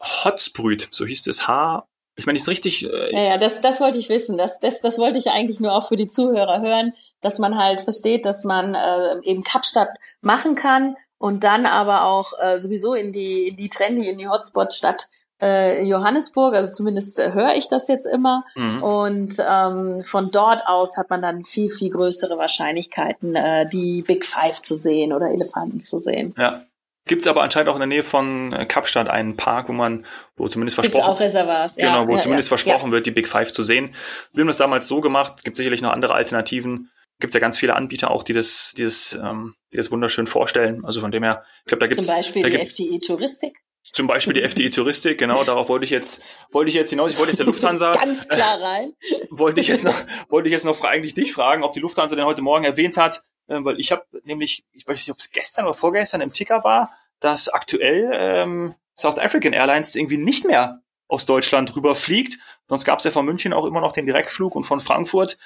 Hotsprüt, 0.00 0.88
so 0.90 1.06
hieß 1.06 1.26
es, 1.26 1.48
H 1.48 1.86
ich 2.16 2.26
meine, 2.26 2.38
ist 2.38 2.48
richtig. 2.48 2.88
Äh, 2.88 3.12
ja, 3.12 3.22
ja, 3.30 3.38
das, 3.38 3.60
das 3.60 3.80
wollte 3.80 3.98
ich 3.98 4.08
wissen. 4.08 4.38
Das, 4.38 4.60
das, 4.60 4.80
das 4.80 4.98
wollte 4.98 5.18
ich 5.18 5.30
eigentlich 5.30 5.60
nur 5.60 5.72
auch 5.72 5.88
für 5.88 5.96
die 5.96 6.06
Zuhörer 6.06 6.60
hören, 6.60 6.92
dass 7.20 7.38
man 7.38 7.58
halt 7.58 7.80
versteht, 7.80 8.24
dass 8.24 8.44
man 8.44 8.74
äh, 8.74 9.20
eben 9.22 9.42
Kapstadt 9.42 9.90
machen 10.20 10.54
kann 10.54 10.96
und 11.18 11.42
dann 11.42 11.66
aber 11.66 12.04
auch 12.04 12.32
äh, 12.40 12.58
sowieso 12.58 12.94
in 12.94 13.12
die, 13.12 13.48
in 13.48 13.56
die 13.56 13.68
Trendy, 13.68 14.08
in 14.08 14.18
die 14.18 14.28
Hotspot-Stadt 14.28 15.08
äh, 15.42 15.82
Johannesburg, 15.82 16.54
also 16.54 16.72
zumindest 16.72 17.18
äh, 17.18 17.32
höre 17.32 17.54
ich 17.56 17.68
das 17.68 17.88
jetzt 17.88 18.06
immer. 18.06 18.44
Mhm. 18.54 18.82
Und 18.82 19.36
ähm, 19.48 20.00
von 20.00 20.30
dort 20.30 20.66
aus 20.66 20.96
hat 20.96 21.10
man 21.10 21.22
dann 21.22 21.42
viel, 21.42 21.68
viel 21.68 21.90
größere 21.90 22.38
Wahrscheinlichkeiten, 22.38 23.34
äh, 23.34 23.66
die 23.66 24.02
Big 24.06 24.24
Five 24.24 24.62
zu 24.62 24.76
sehen 24.76 25.12
oder 25.12 25.30
Elefanten 25.30 25.80
zu 25.80 25.98
sehen. 25.98 26.34
Ja, 26.38 26.62
Gibt 27.06 27.22
es 27.22 27.28
aber 27.28 27.42
anscheinend 27.42 27.68
auch 27.68 27.74
in 27.74 27.80
der 27.80 27.86
Nähe 27.86 28.02
von 28.02 28.52
äh, 28.52 28.64
Kapstadt 28.64 29.08
einen 29.08 29.36
Park, 29.36 29.68
wo 29.68 29.72
man, 29.72 30.06
wo 30.36 30.48
zumindest 30.48 30.76
versprochen, 30.76 31.04
Gibt's 31.04 31.08
auch 31.08 31.20
Reservoirs, 31.20 31.76
ja, 31.76 31.92
genau, 31.92 32.08
wo 32.08 32.14
ja, 32.14 32.20
zumindest 32.20 32.48
ja, 32.48 32.56
versprochen 32.56 32.86
ja. 32.86 32.92
wird, 32.92 33.06
die 33.06 33.10
Big 33.10 33.28
Five 33.28 33.52
zu 33.52 33.62
sehen. 33.62 33.94
Wir 34.32 34.40
haben 34.40 34.48
das 34.48 34.56
damals 34.56 34.88
so 34.88 35.00
gemacht, 35.02 35.44
gibt 35.44 35.56
sicherlich 35.56 35.82
noch 35.82 35.92
andere 35.92 36.14
Alternativen. 36.14 36.90
Gibt 37.20 37.34
ja 37.34 37.40
ganz 37.40 37.58
viele 37.58 37.76
Anbieter 37.76 38.10
auch, 38.10 38.22
die 38.22 38.32
das, 38.32 38.74
die 38.76 38.84
das, 38.84 39.18
ähm, 39.22 39.54
die 39.72 39.76
das 39.76 39.90
wunderschön 39.90 40.26
vorstellen. 40.26 40.84
Also 40.84 41.00
von 41.00 41.12
dem 41.12 41.22
her, 41.22 41.44
ich 41.60 41.66
glaube, 41.66 41.80
da 41.80 41.86
gibt 41.86 42.00
es 42.00 42.06
zum 42.06 42.16
Beispiel 42.16 42.42
die 42.42 42.58
FDI 42.58 42.98
Touristik. 42.98 43.54
Zum 43.92 44.06
Beispiel 44.06 44.32
die 44.32 44.42
FDI 44.42 44.70
Touristik, 44.70 45.18
genau, 45.18 45.44
darauf 45.44 45.68
wollte 45.68 45.84
ich 45.84 45.90
jetzt, 45.90 46.22
wollte 46.50 46.70
ich 46.70 46.74
jetzt 46.74 46.88
hinaus, 46.90 47.12
ich 47.12 47.18
wollte 47.18 47.32
jetzt 47.32 47.38
der 47.38 47.46
Lufthansa. 47.52 47.92
Ganz 47.92 48.28
klar 48.28 48.60
rein. 48.60 48.94
wollte 49.30 49.60
ich 49.60 49.68
jetzt 49.68 49.84
noch, 49.84 49.94
wollte 50.30 50.48
ich 50.48 50.52
jetzt 50.52 50.64
noch 50.64 50.82
eigentlich 50.82 51.12
dich 51.12 51.32
fragen, 51.32 51.62
ob 51.62 51.74
die 51.74 51.80
Lufthansa 51.80 52.16
denn 52.16 52.24
heute 52.24 52.40
Morgen 52.40 52.64
erwähnt 52.64 52.96
hat, 52.96 53.18
äh, 53.18 53.20
weil 53.46 53.78
ich 53.78 53.92
habe 53.92 54.04
nämlich, 54.24 54.64
ich 54.72 54.86
weiß 54.86 54.98
nicht, 54.98 55.10
ob 55.10 55.18
es 55.18 55.30
gestern 55.30 55.66
oder 55.66 55.74
vorgestern 55.74 56.20
im 56.20 56.32
Ticker 56.32 56.64
war, 56.64 56.90
dass 57.20 57.48
aktuell 57.48 58.10
ähm, 58.12 58.74
South 58.96 59.18
African 59.18 59.52
Airlines 59.52 59.94
irgendwie 59.94 60.18
nicht 60.18 60.44
mehr 60.46 60.82
aus 61.08 61.26
Deutschland 61.26 61.74
rüberfliegt. 61.76 62.38
Sonst 62.68 62.84
gab 62.84 62.98
es 62.98 63.04
ja 63.04 63.10
von 63.10 63.26
München 63.26 63.52
auch 63.52 63.64
immer 63.64 63.80
noch 63.80 63.92
den 63.92 64.06
Direktflug 64.06 64.54
und 64.54 64.64
von 64.64 64.80
Frankfurt. 64.80 65.38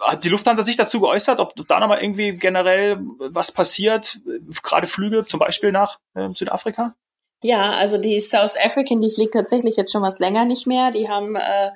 Hat 0.00 0.24
die 0.24 0.28
Lufthansa 0.28 0.62
sich 0.62 0.76
dazu 0.76 1.00
geäußert, 1.00 1.40
ob 1.40 1.54
da 1.66 1.80
nochmal 1.80 2.02
irgendwie 2.02 2.32
generell 2.32 2.98
was 3.18 3.52
passiert, 3.52 4.18
gerade 4.62 4.86
Flüge 4.86 5.24
zum 5.24 5.40
Beispiel 5.40 5.72
nach 5.72 5.98
äh, 6.14 6.28
Südafrika? 6.32 6.94
Ja, 7.40 7.70
also 7.72 7.98
die 7.98 8.20
South 8.20 8.56
African, 8.60 9.00
die 9.00 9.10
fliegt 9.10 9.34
tatsächlich 9.34 9.76
jetzt 9.76 9.92
schon 9.92 10.02
was 10.02 10.18
länger 10.18 10.44
nicht 10.44 10.66
mehr. 10.66 10.90
Die 10.90 11.08
haben 11.08 11.36
äh, 11.36 11.70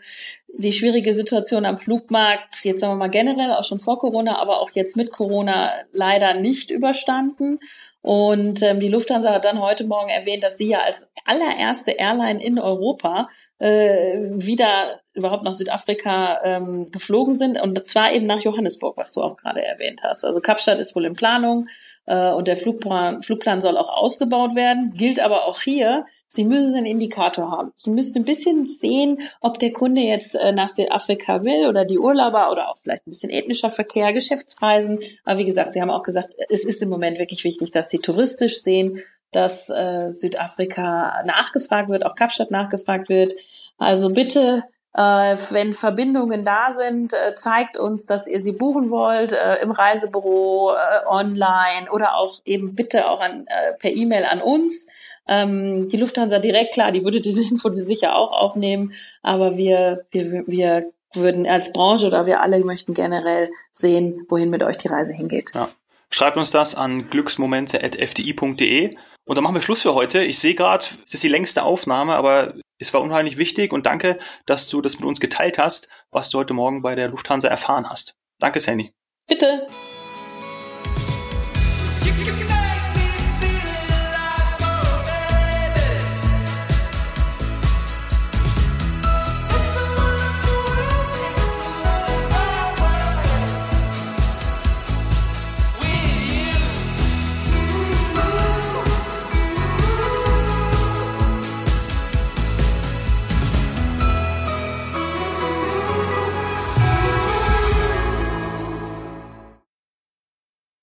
die 0.49 0.73
schwierige 0.73 1.15
Situation 1.15 1.65
am 1.65 1.77
Flugmarkt, 1.77 2.65
jetzt 2.65 2.81
sagen 2.81 2.95
wir 2.95 2.99
mal 2.99 3.11
generell, 3.11 3.53
auch 3.53 3.65
schon 3.65 3.79
vor 3.79 4.01
Corona, 4.01 4.41
aber 4.41 4.61
auch 4.61 4.71
jetzt 4.73 4.97
mit 4.97 5.13
Corona 5.13 5.73
leider 5.93 6.35
nicht 6.35 6.73
überstanden. 6.73 7.61
Und 8.01 8.61
ähm, 8.63 8.81
die 8.81 8.89
Lufthansa 8.89 9.33
hat 9.33 9.45
dann 9.45 9.61
heute 9.61 9.85
Morgen 9.85 10.11
erwähnt, 10.11 10.43
dass 10.43 10.59
sie 10.59 10.69
ja 10.69 10.81
als 10.81 11.09
allererste 11.25 11.93
Airline 11.93 12.43
in 12.43 12.59
Europa 12.59 13.29
äh, 13.61 14.19
wieder 14.19 15.01
überhaupt 15.15 15.45
nach 15.45 15.55
Südafrika 15.55 16.41
ähm, 16.43 16.87
geflogen 16.87 17.35
sind. 17.35 17.61
Und 17.61 17.89
zwar 17.89 18.13
eben 18.13 18.27
nach 18.27 18.41
Johannesburg, 18.41 18.97
was 18.97 19.13
du 19.13 19.23
auch 19.23 19.37
gerade 19.37 19.65
erwähnt 19.65 20.01
hast. 20.03 20.25
Also 20.25 20.41
Kapstadt 20.41 20.81
ist 20.81 20.97
wohl 20.97 21.05
in 21.05 21.15
Planung 21.15 21.65
und 22.07 22.49
der 22.49 22.57
Flugplan, 22.57 23.23
Flugplan 23.23 23.61
soll 23.61 23.77
auch 23.77 23.91
ausgebaut 23.91 24.55
werden. 24.55 24.93
Gilt 24.97 25.21
aber 25.21 25.45
auch 25.45 25.61
hier, 25.61 26.05
Sie 26.27 26.45
müssen 26.45 26.75
einen 26.75 26.87
Indikator 26.87 27.51
haben. 27.51 27.73
Sie 27.77 27.91
müssen 27.91 28.23
ein 28.23 28.25
bisschen 28.25 28.67
sehen, 28.67 29.19
ob 29.41 29.59
der 29.59 29.73
Kunde 29.73 30.01
jetzt 30.01 30.35
äh, 30.35 30.53
nach 30.53 30.69
Südafrika 30.69 31.45
will 31.45 31.69
oder 31.69 31.85
die 31.85 31.99
Urlauber 31.99 32.51
oder 32.51 32.71
auch 32.71 32.79
vielleicht 32.79 33.07
ein 33.07 33.11
bisschen 33.11 33.31
ethnischer 33.31 33.71
Verkehr, 33.71 34.13
Geschäftsreisen. 34.13 34.99
Aber 35.25 35.39
wie 35.39 35.45
gesagt, 35.45 35.73
Sie 35.73 35.81
haben 35.81 35.91
auch 35.91 36.03
gesagt, 36.03 36.35
es 36.49 36.65
ist 36.65 36.83
im 36.83 36.89
Moment 36.89 37.19
wirklich 37.19 37.45
wichtig, 37.45 37.71
dass 37.71 37.91
Sie 37.91 37.99
touristisch 37.99 38.61
sehen, 38.63 39.01
dass 39.31 39.71
äh, 39.71 40.11
Südafrika 40.11 41.23
nachgefragt 41.25 41.89
wird, 41.89 42.05
auch 42.05 42.15
Kapstadt 42.15 42.51
nachgefragt 42.51 43.09
wird. 43.09 43.33
Also 43.79 44.11
bitte 44.11 44.65
äh, 44.95 45.37
wenn 45.51 45.73
Verbindungen 45.73 46.45
da 46.45 46.73
sind, 46.73 47.15
äh, 47.15 47.35
zeigt 47.35 47.79
uns, 47.79 48.07
dass 48.07 48.27
ihr 48.27 48.43
sie 48.43 48.53
buchen 48.53 48.91
wollt, 48.91 49.33
äh, 49.33 49.57
im 49.63 49.71
Reisebüro, 49.71 50.73
äh, 50.73 51.07
online 51.07 51.91
oder 51.91 52.17
auch 52.17 52.41
eben 52.45 52.75
bitte 52.75 53.09
auch 53.09 53.21
an, 53.21 53.47
äh, 53.47 53.73
per 53.79 53.91
E-Mail 53.91 54.25
an 54.25 54.43
uns. 54.43 54.91
Ähm, 55.27 55.89
die 55.89 55.97
Lufthansa 55.97 56.39
direkt, 56.39 56.75
klar, 56.75 56.93
die 56.93 57.05
würde 57.05 57.21
diese 57.21 57.43
Info 57.49 57.75
sicher 57.75 58.17
auch 58.17 58.33
aufnehmen, 58.33 58.93
aber 59.23 59.57
wir, 59.57 60.05
wir, 60.11 60.45
wir 60.47 60.91
würden 61.15 61.47
als 61.47 61.73
Branche 61.73 62.07
oder 62.07 62.27
wir 62.27 62.43
alle 62.43 62.63
möchten 62.65 62.95
generell 62.95 63.51
sehen, 63.73 64.27
wohin 64.29 64.51
mit 64.51 64.63
euch 64.63 64.77
die 64.77 64.89
Reise 64.89 65.13
hingeht. 65.13 65.53
Ja. 65.55 65.69
Schreibt 66.11 66.37
uns 66.37 66.51
das 66.51 66.75
an 66.75 67.09
glücksmomente.fdi.de 67.09 68.97
und 69.25 69.37
dann 69.37 69.45
machen 69.45 69.55
wir 69.55 69.63
Schluss 69.63 69.83
für 69.83 69.95
heute. 69.95 70.23
Ich 70.23 70.39
sehe 70.39 70.55
gerade, 70.55 70.85
das 71.05 71.15
ist 71.15 71.23
die 71.23 71.29
längste 71.29 71.63
Aufnahme, 71.63 72.15
aber 72.15 72.55
es 72.83 72.95
war 72.95 73.01
unheimlich 73.01 73.39
wichtig 73.39 73.73
und 73.73 73.87
danke, 73.87 74.19
dass 74.47 74.69
du 74.69 74.81
das 74.81 74.99
mit 74.99 75.07
uns 75.07 75.21
geteilt 75.21 75.59
hast, 75.59 75.89
was 76.11 76.31
du 76.31 76.39
heute 76.39 76.55
Morgen 76.55 76.83
bei 76.83 76.95
der 76.95 77.09
Lufthansa 77.09 77.49
erfahren 77.49 77.89
hast. 77.89 78.15
Danke, 78.39 78.61
Sandy. 78.61 78.93
Bitte. 79.27 79.69